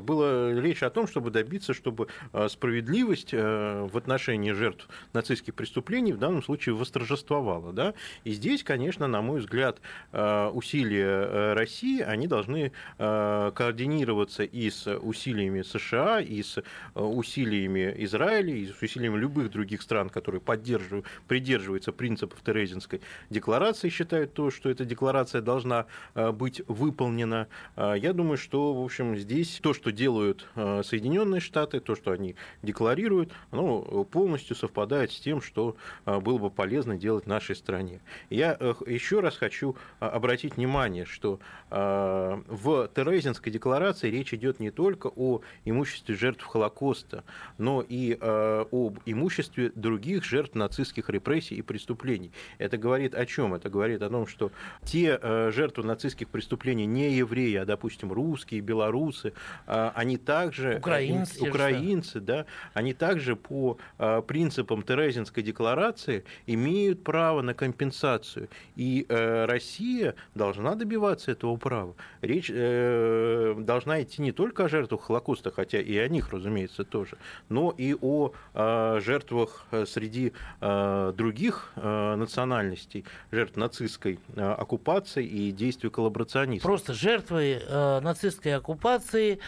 Было 0.00 0.58
речь 0.58 0.82
о 0.82 0.90
том, 0.90 1.06
чтобы 1.06 1.30
добиться, 1.30 1.74
чтобы 1.74 2.08
справедливость 2.48 3.32
в 3.32 3.96
отношении 3.96 4.52
жертв 4.52 4.88
нацистских 5.12 5.54
преступлений 5.54 6.12
в 6.12 6.18
данном 6.18 6.42
случае 6.42 6.74
восторжествовала, 6.74 7.72
да, 7.72 7.94
и 8.24 8.32
здесь, 8.32 8.64
конечно, 8.64 9.06
на 9.06 9.22
мой 9.22 9.40
взгляд, 9.40 9.80
усилия 10.12 11.52
России, 11.54 12.00
они 12.00 12.26
должны 12.26 12.72
координироваться 12.98 14.42
и 14.42 14.70
с 14.70 14.92
усилиями 14.98 15.62
США, 15.62 16.20
и 16.20 16.42
с 16.42 16.62
усилиями 16.94 17.94
Израиля, 17.98 18.15
Израиля 18.16 18.54
и 18.54 18.66
с 18.66 18.82
усилием 18.82 19.16
любых 19.16 19.50
других 19.50 19.82
стран, 19.82 20.08
которые 20.08 20.40
поддерживают, 20.40 21.06
придерживаются 21.28 21.92
принципов 21.92 22.40
Терезинской 22.42 23.00
декларации, 23.30 23.90
считают 23.90 24.32
то, 24.32 24.50
что 24.50 24.70
эта 24.70 24.84
декларация 24.84 25.42
должна 25.42 25.86
э, 26.14 26.32
быть 26.32 26.62
выполнена. 26.66 27.48
Э, 27.76 27.94
я 27.96 28.12
думаю, 28.12 28.38
что, 28.38 28.72
в 28.72 28.84
общем, 28.84 29.16
здесь 29.16 29.60
то, 29.62 29.74
что 29.74 29.92
делают 29.92 30.46
э, 30.54 30.82
Соединенные 30.82 31.40
Штаты, 31.40 31.80
то, 31.80 31.94
что 31.94 32.12
они 32.12 32.36
декларируют, 32.62 33.32
оно 33.50 34.04
полностью 34.04 34.56
совпадает 34.56 35.12
с 35.12 35.20
тем, 35.20 35.42
что 35.42 35.76
было 36.06 36.38
бы 36.38 36.50
полезно 36.50 36.96
делать 36.96 37.26
нашей 37.26 37.54
стране. 37.54 38.00
Я 38.30 38.52
еще 38.86 39.20
раз 39.20 39.36
хочу 39.36 39.76
обратить 40.00 40.56
внимание, 40.56 41.04
что 41.04 41.38
в 41.70 42.90
Терезинской 42.94 43.52
декларации 43.52 44.10
речь 44.10 44.32
идет 44.32 44.60
не 44.60 44.70
только 44.70 45.08
о 45.08 45.40
имуществе 45.64 46.14
жертв 46.14 46.44
Холокоста, 46.44 47.24
но 47.58 47.82
и 47.82 47.95
э, 48.20 48.64
об 48.70 48.98
имуществе 49.06 49.72
других 49.74 50.24
жертв 50.24 50.54
нацистских 50.54 51.10
репрессий 51.10 51.56
и 51.56 51.62
преступлений. 51.62 52.30
Это 52.58 52.76
говорит 52.78 53.14
о 53.14 53.26
чем? 53.26 53.54
Это 53.54 53.68
говорит 53.68 54.02
о 54.02 54.10
том, 54.10 54.26
что 54.26 54.50
те 54.84 55.18
э, 55.20 55.50
жертвы 55.52 55.84
нацистских 55.84 56.28
преступлений 56.28 56.86
не 56.86 57.12
евреи, 57.12 57.56
а, 57.56 57.64
допустим, 57.64 58.12
русские, 58.12 58.60
белорусы, 58.60 59.32
э, 59.66 59.90
они 59.94 60.16
также... 60.16 60.78
Украинцы. 60.78 61.44
Э, 61.44 61.48
украинцы, 61.48 62.20
да, 62.20 62.46
они 62.74 62.92
также 62.94 63.36
по 63.36 63.78
э, 63.98 64.22
принципам 64.26 64.82
Терезинской 64.82 65.42
декларации 65.42 66.24
имеют 66.46 67.02
право 67.04 67.42
на 67.42 67.54
компенсацию. 67.54 68.48
И 68.76 69.06
э, 69.08 69.44
Россия 69.46 70.14
должна 70.34 70.74
добиваться 70.74 71.32
этого 71.32 71.56
права. 71.56 71.94
Речь 72.20 72.50
э, 72.52 73.54
должна 73.58 74.02
идти 74.02 74.22
не 74.22 74.32
только 74.32 74.64
о 74.64 74.68
жертвах 74.68 75.02
Холокоста, 75.02 75.50
хотя 75.50 75.80
и 75.80 75.96
о 75.96 76.08
них, 76.08 76.32
разумеется, 76.32 76.84
тоже, 76.84 77.16
но 77.48 77.74
и 77.76 77.85
о 77.94 78.32
э, 78.54 79.00
жертвах 79.02 79.66
э, 79.70 79.86
среди 79.86 80.32
э, 80.60 81.12
других 81.16 81.72
национальностей, 81.76 83.04
жертв 83.30 83.56
нацистской 83.56 84.18
оккупации 84.36 85.24
и 85.24 85.52
действий 85.52 85.90
коллаборационистов. 85.90 86.68
Просто 86.68 86.94
жертвы 86.94 87.62
нацистской 88.02 88.54
оккупации 88.54 89.38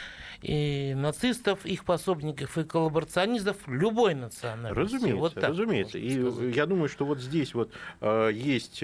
и 0.43 0.95
нацистов, 0.97 1.65
их 1.65 1.85
пособников 1.85 2.57
и 2.59 2.65
коллаборационистов 2.65 3.57
любой 3.67 4.15
национальности. 4.15 4.79
Разумеется, 4.79 5.21
вот 5.21 5.35
так 5.35 5.51
разумеется. 5.51 5.99
И 5.99 6.21
сказать. 6.21 6.57
я 6.57 6.67
думаю, 6.67 6.89
что 6.89 7.05
вот 7.05 7.21
здесь 7.21 7.55
вот 7.55 7.73
есть 8.01 8.83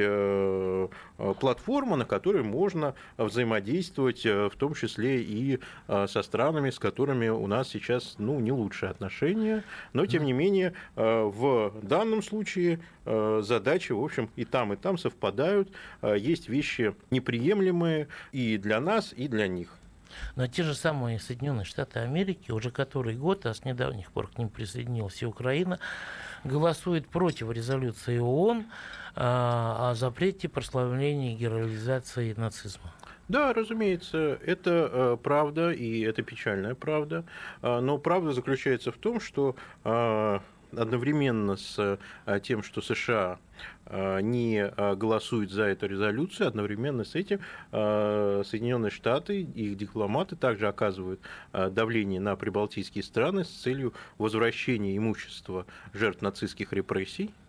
платформа, 1.41 1.97
на 1.97 2.05
которой 2.05 2.43
можно 2.43 2.95
взаимодействовать, 3.17 4.25
в 4.25 4.53
том 4.59 4.75
числе 4.75 5.23
и 5.23 5.61
со 5.87 6.23
странами, 6.23 6.71
с 6.71 6.79
которыми 6.79 7.29
у 7.29 7.47
нас 7.47 7.69
сейчас 7.69 8.17
ну, 8.19 8.41
не 8.41 8.53
лучшие 8.53 8.91
отношения, 8.91 9.44
решения, 9.45 9.65
но 9.93 10.07
тем 10.07 10.25
не 10.25 10.33
менее 10.33 10.73
э, 10.97 11.23
в 11.23 11.73
данном 11.83 12.23
случае 12.23 12.81
э, 13.05 13.41
задачи, 13.43 13.93
в 13.93 14.03
общем, 14.03 14.31
и 14.37 14.45
там, 14.45 14.73
и 14.73 14.77
там 14.77 14.99
совпадают. 14.99 15.69
Э, 16.03 16.17
есть 16.19 16.49
вещи 16.49 16.95
неприемлемые 17.11 18.09
и 18.33 18.59
для 18.59 18.81
нас, 18.81 19.13
и 19.17 19.29
для 19.29 19.49
них. 19.49 19.77
Но 20.37 20.47
те 20.47 20.63
же 20.63 20.75
самые 20.75 21.19
Соединенные 21.19 21.65
Штаты 21.65 21.99
Америки 21.99 22.53
уже 22.53 22.71
который 22.71 23.17
год, 23.17 23.47
а 23.47 23.55
с 23.55 23.65
недавних 23.65 24.13
пор 24.13 24.29
к 24.29 24.39
ним 24.39 24.49
присоединилась 24.49 25.21
и 25.23 25.27
Украина, 25.27 25.81
голосует 26.45 27.09
против 27.09 27.51
резолюции 27.51 28.19
ООН 28.19 28.67
о 29.17 29.95
запрете 29.95 30.49
прославления 30.49 31.33
и 31.33 31.37
героизации 31.37 32.33
нацизма. 32.37 32.93
Да, 33.29 33.55
разумеется, 33.55 34.39
это 34.45 34.91
э, 34.93 35.17
правда, 35.23 35.73
и 35.73 36.01
это 36.01 36.23
печальная 36.23 36.75
правда. 36.75 37.25
Э, 37.63 37.81
но 37.81 37.97
правда 37.99 38.33
заключается 38.33 38.93
в 38.93 38.97
том, 38.99 39.19
что 39.19 39.57
э, 39.85 40.39
одновременно 40.77 41.57
с 41.57 41.99
тем, 42.43 42.65
что 42.65 42.83
США 42.83 43.39
не 43.87 44.73
голосуют 44.97 45.53
за 45.53 45.65
эту 45.65 45.87
резолюцию, 45.87 46.49
одновременно 46.49 47.05
с 47.05 47.15
этим 47.15 47.39
Соединенные 47.71 48.91
Штаты 48.91 49.43
и 49.43 49.71
их 49.71 49.77
дипломаты 49.77 50.35
также 50.35 50.67
оказывают 50.67 51.21
давление 51.53 52.19
на 52.19 52.35
прибалтийские 52.35 53.05
страны 53.05 53.45
с 53.45 53.51
целью 53.51 53.95
возвращения 54.19 54.97
имущества 54.97 55.65
жертв 55.93 56.23
нацистских 56.23 56.73
репрессий 56.73 57.31
а, 57.31 57.44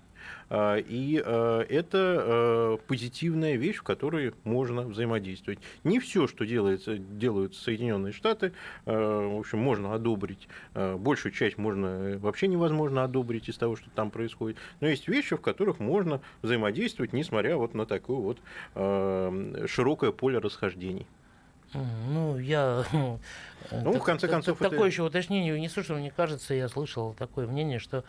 и 0.49 1.21
а, 1.25 1.61
это 1.61 1.97
а, 1.97 2.77
позитивная 2.87 3.55
вещь, 3.55 3.77
в 3.77 3.83
которой 3.83 4.33
можно 4.43 4.81
взаимодействовать. 4.81 5.59
Не 5.83 5.99
все, 5.99 6.27
что 6.27 6.45
делается, 6.45 6.97
делают 6.97 7.55
Соединенные 7.55 8.13
Штаты, 8.13 8.53
в 8.85 9.39
общем, 9.39 9.59
можно 9.59 9.93
одобрить. 9.93 10.47
Большую 10.73 11.31
часть 11.31 11.57
можно 11.57 11.85
э, 11.85 12.17
вообще 12.17 12.47
невозможно 12.47 13.03
одобрить 13.03 13.49
из 13.49 13.57
того, 13.57 13.75
что 13.75 13.89
там 13.89 14.11
происходит. 14.11 14.57
Но 14.79 14.87
есть 14.87 15.07
вещи, 15.07 15.35
в 15.35 15.41
которых 15.41 15.79
можно 15.79 16.21
взаимодействовать, 16.41 17.13
несмотря 17.13 17.57
вот 17.57 17.73
на 17.73 17.85
такое 17.85 18.17
вот 18.17 18.39
широкое 19.69 20.11
поле 20.11 20.37
расхождений. 20.37 21.07
Ну, 21.73 22.37
я... 22.37 22.85
Ну, 22.91 23.19
так, 23.69 24.01
в 24.01 24.03
конце 24.03 24.27
концов... 24.27 24.57
Такое 24.59 24.77
это... 24.77 24.87
еще 24.87 25.03
уточнение 25.03 25.53
внесу, 25.53 25.83
что 25.83 25.95
мне 25.95 26.11
кажется, 26.11 26.53
я 26.53 26.69
слышал 26.69 27.13
такое 27.13 27.47
мнение, 27.47 27.79
что 27.79 28.03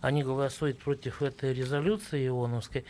они 0.00 0.22
голосуют 0.22 0.78
против 0.78 1.22
этой 1.22 1.52
резолюции 1.52 2.28
ООНовской, 2.28 2.84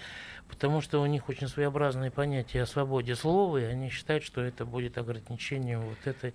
потому 0.48 0.80
что 0.80 1.00
у 1.00 1.06
них 1.06 1.28
очень 1.28 1.48
своеобразные 1.48 2.10
понятия 2.10 2.62
о 2.62 2.66
свободе 2.66 3.16
слова, 3.16 3.58
и 3.58 3.64
они 3.64 3.90
считают, 3.90 4.24
что 4.24 4.42
это 4.42 4.64
будет 4.64 4.98
ограничением 4.98 5.80
вот 5.82 5.98
этой, 6.04 6.34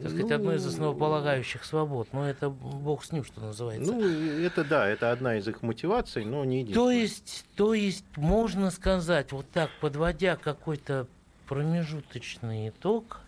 так 0.00 0.10
сказать, 0.10 0.28
ну, 0.28 0.34
одной 0.34 0.56
из 0.56 0.66
основополагающих 0.66 1.64
свобод. 1.64 2.08
Но 2.12 2.28
это 2.28 2.50
бог 2.50 3.04
с 3.04 3.12
ним, 3.12 3.24
что 3.24 3.40
называется. 3.40 3.92
Ну, 3.92 4.02
это 4.02 4.64
да, 4.64 4.88
это 4.88 5.12
одна 5.12 5.36
из 5.36 5.48
их 5.48 5.62
мотиваций, 5.62 6.24
но 6.24 6.44
не 6.44 6.60
единственная. 6.60 6.86
То 6.86 6.90
есть, 6.90 7.44
то 7.56 7.74
есть 7.74 8.04
можно 8.16 8.70
сказать, 8.70 9.32
вот 9.32 9.46
так, 9.52 9.70
подводя 9.80 10.36
какой-то 10.36 11.06
промежуточный 11.46 12.68
итог, 12.68 13.20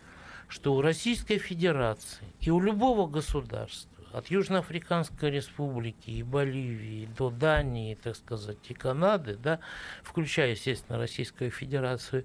что 0.49 0.75
у 0.75 0.81
Российской 0.81 1.39
Федерации 1.39 2.27
и 2.41 2.51
у 2.51 2.61
любого 2.61 3.09
государства 3.09 3.94
от 4.15 4.29
Южноафриканской 4.29 5.31
республики 5.31 6.11
и 6.11 6.23
Боливии 6.23 7.09
до 7.19 7.31
Дании, 7.31 7.97
так 7.97 8.17
сказать, 8.17 8.59
и 8.69 8.75
Канады, 8.75 9.37
да, 9.37 9.59
включая, 10.03 10.51
естественно, 10.51 10.99
Российскую 10.99 11.51
Федерацию, 11.51 12.25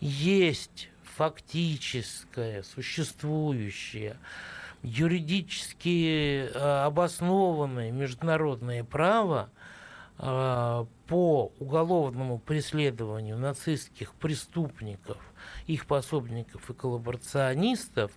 есть 0.00 0.88
фактическое, 1.02 2.62
существующее, 2.62 4.16
юридически 4.82 6.48
э, 6.48 6.84
обоснованное 6.84 7.92
международное 7.92 8.82
право 8.82 9.50
э, 10.18 10.86
по 11.10 11.52
уголовному 11.58 12.38
преследованию 12.38 13.36
нацистских 13.36 14.14
преступников, 14.14 15.16
их 15.66 15.86
пособников 15.86 16.70
и 16.70 16.72
коллаборационистов, 16.72 18.12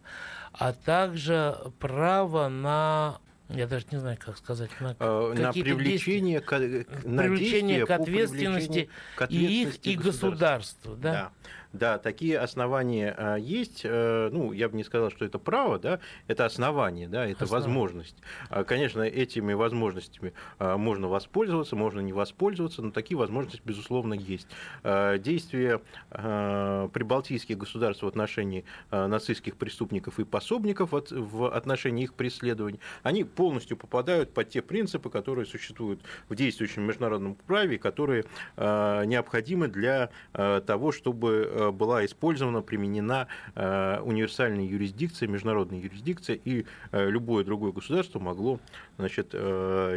а 0.52 0.74
также 0.74 1.58
право 1.80 2.50
на 2.50 3.18
я 3.50 3.66
даже 3.66 3.88
не 3.92 3.98
знаю, 3.98 4.18
как 4.24 4.38
сказать, 4.38 4.70
на, 4.80 4.96
э, 5.00 5.34
на 5.36 5.52
привлечение, 5.52 6.40
к, 6.40 6.52
на 6.52 7.24
привлечение 7.24 7.86
к 7.86 7.90
ответственности, 7.90 8.90
к 9.16 9.22
ответственности 9.24 9.30
и 9.30 9.64
их, 9.64 9.86
и 9.86 9.96
государству. 9.96 10.96
Да? 10.96 11.12
Да. 11.12 11.32
Да, 11.74 11.98
такие 11.98 12.38
основания 12.38 13.16
а, 13.18 13.36
есть. 13.36 13.82
Э, 13.84 14.30
ну, 14.32 14.52
я 14.52 14.70
бы 14.70 14.78
не 14.78 14.84
сказал, 14.84 15.10
что 15.10 15.26
это 15.26 15.40
право, 15.40 15.80
да, 15.80 16.00
это 16.28 16.46
основание, 16.46 17.08
да, 17.08 17.26
это 17.26 17.46
Основа. 17.46 17.62
возможность. 17.62 18.16
А, 18.50 18.64
конечно, 18.64 19.02
этими 19.02 19.54
возможностями 19.54 20.34
а, 20.60 20.78
можно 20.78 21.08
воспользоваться, 21.08 21.76
можно 21.76 22.00
не 22.00 22.14
воспользоваться, 22.14 22.84
но 22.84 22.92
такие 22.92 23.18
возможности, 23.18 23.62
безусловно, 23.66 24.14
есть. 24.14 24.48
Действия 24.84 25.82
прибалтийских 26.12 27.58
государств 27.58 28.04
в 28.04 28.08
отношении 28.08 28.66
нацистских 28.92 29.56
преступников 29.58 30.20
и 30.20 30.26
пособников 30.26 30.92
в 30.92 31.50
отношении 31.50 32.04
их 32.04 32.14
преследований, 32.14 32.80
они 33.02 33.24
полностью 33.24 33.78
попадают 33.78 34.34
под 34.34 34.50
те 34.50 34.62
принципы, 34.62 35.10
которые 35.10 35.46
существуют 35.46 36.02
в 36.30 36.36
действующем 36.36 36.84
международном 36.84 37.36
праве, 37.36 37.80
которые 37.80 38.26
необходимы 38.58 39.68
для 39.68 40.10
того, 40.34 40.92
чтобы 40.92 41.63
была 41.72 42.06
использована, 42.06 42.62
применена 42.62 43.28
э, 43.56 44.00
универсальная 44.02 44.66
юрисдикция, 44.66 45.28
международная 45.28 45.80
юрисдикция, 45.80 46.40
и 46.44 46.66
э, 46.92 47.10
любое 47.10 47.44
другое 47.44 47.72
государство 47.72 48.20
могло 48.20 48.60
значит, 48.98 49.34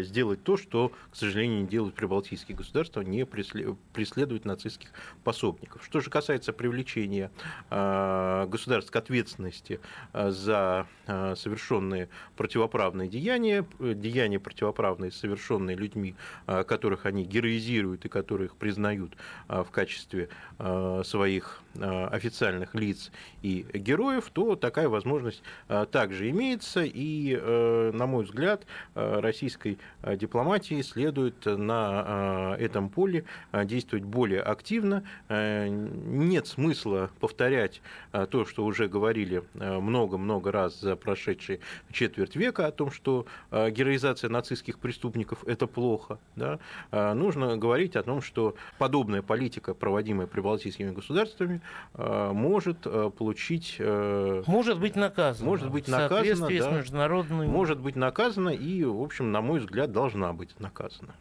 сделать 0.07 0.43
то, 0.43 0.57
что, 0.57 0.91
к 1.11 1.17
сожалению, 1.17 1.61
не 1.61 1.67
делают 1.67 1.95
прибалтийские 1.95 2.57
государства, 2.57 3.03
не 3.03 3.27
преследовать 3.27 4.45
нацистских 4.45 4.91
пособников. 5.23 5.85
Что 5.85 6.01
же 6.01 6.09
касается 6.09 6.53
привлечения 6.55 7.31
государств 7.69 8.91
к 8.91 8.97
ответственности 8.97 9.81
за 10.15 10.87
совершенные 11.07 12.09
противоправные 12.37 13.09
деяния, 13.09 13.67
деяния 13.79 14.41
противоправные, 14.41 15.11
совершенные 15.11 15.77
людьми, 15.77 16.15
которых 16.47 17.05
они 17.05 17.25
героизируют 17.25 18.07
и 18.07 18.09
которых 18.09 18.57
признают 18.57 19.17
в 19.49 19.69
качестве 19.71 20.31
своих 20.59 21.56
Э, 21.81 22.07
официальных 22.07 22.75
лиц 22.75 23.11
и 23.43 23.67
героев, 23.75 24.31
то 24.33 24.57
такая 24.57 24.89
возможность 24.89 25.43
э, 25.69 25.87
также 25.91 26.31
имеется. 26.31 26.85
И, 26.85 27.37
э, 27.39 27.91
на 27.93 28.07
мой 28.07 28.25
взгляд, 28.25 28.67
российской 28.95 29.79
дипломатии 30.17 30.81
следует 30.83 31.45
на 31.45 32.57
этом 32.59 32.89
поле 32.89 33.25
действовать 33.53 34.05
более 34.05 34.41
активно. 34.41 35.05
Нет 35.29 36.47
смысла 36.47 37.11
повторять 37.21 37.83
то, 38.31 38.45
что 38.45 38.65
уже 38.65 38.89
говорили 38.89 39.43
много-много 39.55 40.53
раз 40.53 40.81
за 40.81 40.97
прошедшие 40.97 41.61
четверть 41.93 42.37
века 42.37 42.67
о 42.67 42.73
том, 42.73 42.91
что 42.91 43.27
героизация 43.51 44.31
нацистских 44.31 44.79
преступников– 44.79 45.45
это 45.47 45.67
плохо. 45.67 46.19
Да? 46.37 46.59
Нужно 46.93 47.57
говорить 47.57 47.97
о 47.97 48.03
том, 48.03 48.23
что 48.23 48.57
подобная 48.79 49.23
политика, 49.23 49.75
проводимая 49.75 50.27
прибалтийскими 50.27 50.91
государствами, 50.91 51.46
может 51.95 52.87
э, 52.87 53.11
получить... 53.17 53.77
Э, 53.79 54.43
может 54.47 54.79
быть 54.79 54.97
наказано. 54.97 55.47
Может 55.47 55.71
быть 55.71 55.89
наказано, 55.89 56.49
да, 56.49 56.63
с 56.63 56.73
международным... 56.73 57.49
Может 57.49 57.81
быть 57.81 57.97
наказано 57.97 58.51
и, 58.51 58.85
в 58.85 59.03
общем, 59.03 59.33
на 59.33 59.41
мой 59.41 59.61
взгляд, 59.61 59.93
должна 59.93 60.33
быть 60.33 60.59
наказана. 60.61 61.15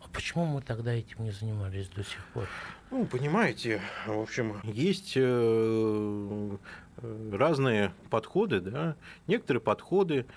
А 0.00 0.08
почему 0.12 0.46
мы 0.46 0.62
тогда 0.62 0.92
этим 0.92 1.24
не 1.24 1.30
занимались 1.30 1.88
до 1.88 2.02
сих 2.02 2.24
пор? 2.32 2.48
Ну, 2.90 3.04
понимаете, 3.04 3.80
в 4.06 4.18
общем, 4.18 4.60
есть 4.64 5.12
э, 5.16 6.56
разные 7.32 7.92
подходы, 8.10 8.60
да, 8.60 8.96
некоторые 9.26 9.60
подходы 9.60 10.24
а, 10.24 10.28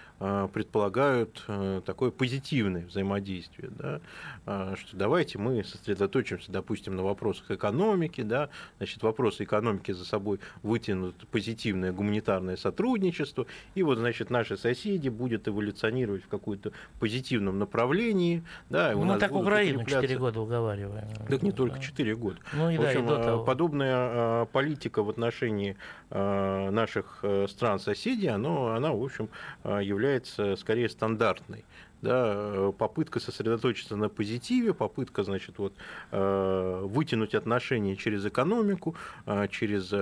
предполагают 0.54 1.44
а, 1.48 1.82
такое 1.82 2.12
позитивное 2.12 2.86
взаимодействие, 2.86 3.72
да, 3.72 4.02
а, 4.46 4.76
что 4.76 4.96
давайте 4.96 5.40
мы 5.40 5.64
сосредоточимся, 5.64 6.52
допустим, 6.52 6.96
на 6.96 7.02
вопросах 7.02 7.50
экономики, 7.50 8.22
да, 8.22 8.50
значит, 8.78 9.02
вопросы 9.02 9.44
экономики 9.44 9.92
за 9.92 10.06
собой 10.06 10.40
вытянут 10.62 11.16
позитивное 11.32 11.92
гуманитарное 11.92 12.56
сотрудничество, 12.56 13.48
и 13.74 13.82
вот, 13.82 13.98
значит, 13.98 14.30
наши 14.30 14.58
соседи 14.58 15.10
будут 15.10 15.48
эволюционировать 15.48 16.24
в 16.24 16.28
каком-то 16.28 16.72
позитивном 17.00 17.58
направлении, 17.58 18.44
да, 18.70 18.92
и 18.92 18.96
у 18.96 19.00
ну, 19.00 19.06
нас 19.06 19.20
так 19.20 19.34
Украину 19.34 19.86
4 19.86 20.18
года 20.20 20.40
уговариваем. 20.40 21.08
Так 21.28 21.42
не 21.42 21.52
только 21.52 21.80
4 21.80 22.16
года. 22.16 22.38
Ну, 22.54 22.70
и 22.70 22.78
в 22.78 22.82
общем, 22.82 23.08
да, 23.08 23.14
и 23.16 23.18
до 23.18 23.24
того. 23.24 23.44
подобная 23.44 24.46
политика 24.46 25.02
в 25.02 25.10
отношении 25.10 25.78
Э, 26.14 26.70
наших 26.72 27.20
э, 27.24 27.48
стран-соседей, 27.48 28.28
оно, 28.28 28.74
она, 28.76 28.92
в 28.92 29.02
общем, 29.02 29.30
э, 29.64 29.82
является 30.12 30.56
скорее 30.58 30.90
стандартной 30.90 31.64
да, 32.02 32.72
попытка 32.78 33.20
сосредоточиться 33.20 33.96
на 33.96 34.10
позитиве, 34.10 34.74
попытка, 34.74 35.24
значит, 35.24 35.60
вот, 35.60 35.74
вытянуть 36.12 37.36
отношения 37.36 37.96
через 37.96 38.26
экономику, 38.26 38.96
через 39.52 39.94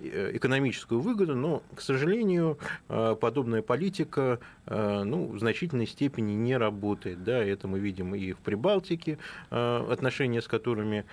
экономическую 0.00 1.00
выгоду, 1.00 1.36
но, 1.36 1.62
к 1.76 1.80
сожалению, 1.80 2.58
подобная 2.88 3.62
политика 3.62 4.40
ну, 4.66 5.28
в 5.28 5.38
значительной 5.38 5.86
степени 5.86 6.32
не 6.32 6.56
работает. 6.56 7.22
Да, 7.22 7.38
это 7.38 7.68
мы 7.68 7.78
видим 7.78 8.14
и 8.16 8.32
в 8.32 8.38
Прибалтике, 8.38 9.18
отношения 9.50 10.42
с 10.42 10.48
которыми 10.48 11.04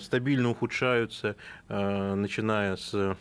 стабильно 0.00 0.50
ухудшаются, 0.50 1.34
начиная 1.68 2.76
с 2.76 3.16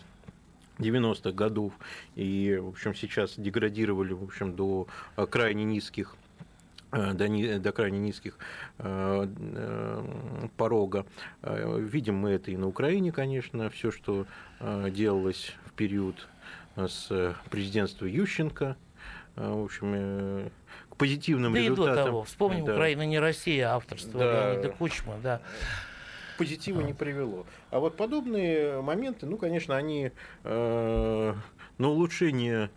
90-х 0.81 1.31
годов 1.31 1.73
и, 2.15 2.57
в 2.61 2.69
общем, 2.69 2.93
сейчас 2.95 3.35
деградировали, 3.37 4.13
в 4.13 4.23
общем, 4.23 4.55
до 4.55 4.87
э, 5.15 5.25
крайне 5.27 5.63
низких 5.63 6.15
э, 6.91 7.13
до, 7.13 7.59
до 7.59 7.71
крайне 7.71 7.99
низких 7.99 8.37
э, 8.79 9.27
порога. 10.57 11.05
Видим 11.41 12.15
мы 12.15 12.31
это 12.31 12.51
и 12.51 12.57
на 12.57 12.67
Украине, 12.67 13.11
конечно, 13.11 13.69
все, 13.69 13.91
что 13.91 14.25
делалось 14.59 15.55
в 15.65 15.73
период 15.73 16.27
с 16.75 17.35
президентства 17.49 18.05
Ющенко, 18.05 18.75
в 19.35 19.63
общем, 19.63 20.51
к 20.89 20.95
позитивным 20.97 21.53
да 21.53 21.59
результатам. 21.59 21.93
и 21.93 21.95
до 21.95 22.03
того. 22.03 22.23
Вспомним, 22.23 22.65
да. 22.65 22.73
Украина 22.73 23.05
не 23.05 23.19
Россия, 23.19 23.73
авторство 23.73 24.19
да. 24.19 24.53
Леонида 24.53 24.69
Кучма, 24.69 25.15
да 25.23 25.41
позитива 26.37 26.81
не 26.81 26.93
привело. 26.93 27.45
А 27.69 27.79
вот 27.79 27.97
подобные 27.97 28.81
моменты, 28.81 29.25
ну, 29.25 29.37
конечно, 29.37 29.75
они 29.75 30.11
э, 30.43 31.33
на 31.77 31.87
улучшение 31.87 32.69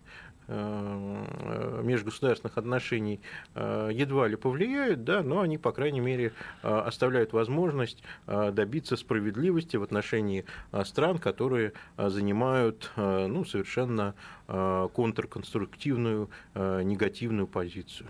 э, 0.46 1.80
межгосударственных 1.82 2.58
отношений 2.58 3.20
э, 3.54 3.90
едва 3.92 4.28
ли 4.28 4.36
повлияют, 4.36 5.04
да, 5.04 5.22
но 5.22 5.40
они, 5.40 5.58
по 5.58 5.72
крайней 5.72 6.00
мере, 6.00 6.32
оставляют 6.62 7.32
возможность 7.32 8.02
добиться 8.26 8.96
справедливости 8.96 9.76
в 9.76 9.82
отношении 9.82 10.44
стран, 10.84 11.18
которые 11.18 11.72
занимают 11.96 12.90
ну, 12.96 13.44
совершенно 13.44 14.14
контрконструктивную 14.46 16.30
негативную 16.54 17.46
позицию. 17.46 18.08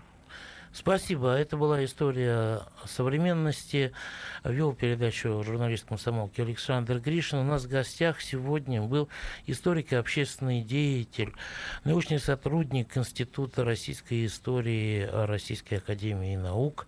Спасибо. 0.75 1.29
Это 1.29 1.55
была 1.55 1.85
история 1.85 2.63
современности. 2.85 3.93
Вел 4.43 4.73
передачу 4.73 5.41
журналист 5.41 5.85
комсомолки 5.85 6.41
Александр 6.41 6.99
Гришин. 6.99 7.37
У 7.39 7.43
нас 7.43 7.63
в 7.63 7.69
гостях 7.69 8.19
сегодня 8.19 8.81
был 8.81 9.07
историк 9.45 9.93
и 9.93 9.95
общественный 9.95 10.63
деятель, 10.63 11.31
научный 11.85 12.19
сотрудник 12.19 12.97
Института 12.97 13.63
российской 13.63 14.25
истории 14.25 15.09
Российской 15.09 15.75
академии 15.75 16.35
наук, 16.35 16.87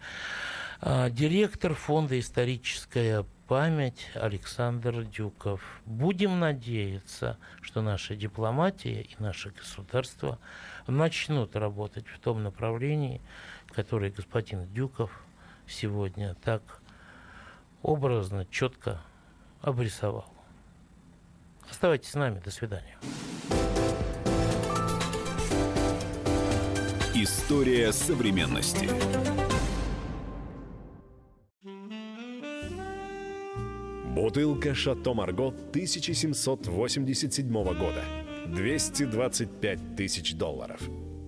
а, 0.82 1.10
директор 1.10 1.74
фонда 1.74 2.20
«Историческая 2.20 3.26
память» 3.48 4.12
Александр 4.14 5.06
Дюков. 5.06 5.62
Будем 5.86 6.40
надеяться, 6.40 7.38
что 7.62 7.82
наша 7.82 8.16
дипломатия 8.16 9.02
и 9.02 9.16
наше 9.20 9.52
государство 9.52 10.38
начнут 10.88 11.56
работать 11.56 12.06
в 12.08 12.20
том 12.20 12.44
направлении, 12.44 13.22
который 13.70 14.12
господин 14.12 14.68
Дюков 14.74 15.12
сегодня 15.68 16.36
так 16.44 16.82
образно, 17.82 18.46
четко 18.46 19.02
обрисовал. 19.62 20.26
Оставайтесь 21.70 22.10
с 22.10 22.16
нами. 22.16 22.42
До 22.44 22.52
свидания. 22.52 22.98
История 27.14 27.92
современности. 27.92 28.90
Бутылка 34.14 34.74
«Шато 34.74 35.14
Марго» 35.14 35.48
1787 35.48 37.52
года. 37.52 38.04
225 38.48 39.96
тысяч 39.96 40.36
долларов. 40.36 40.82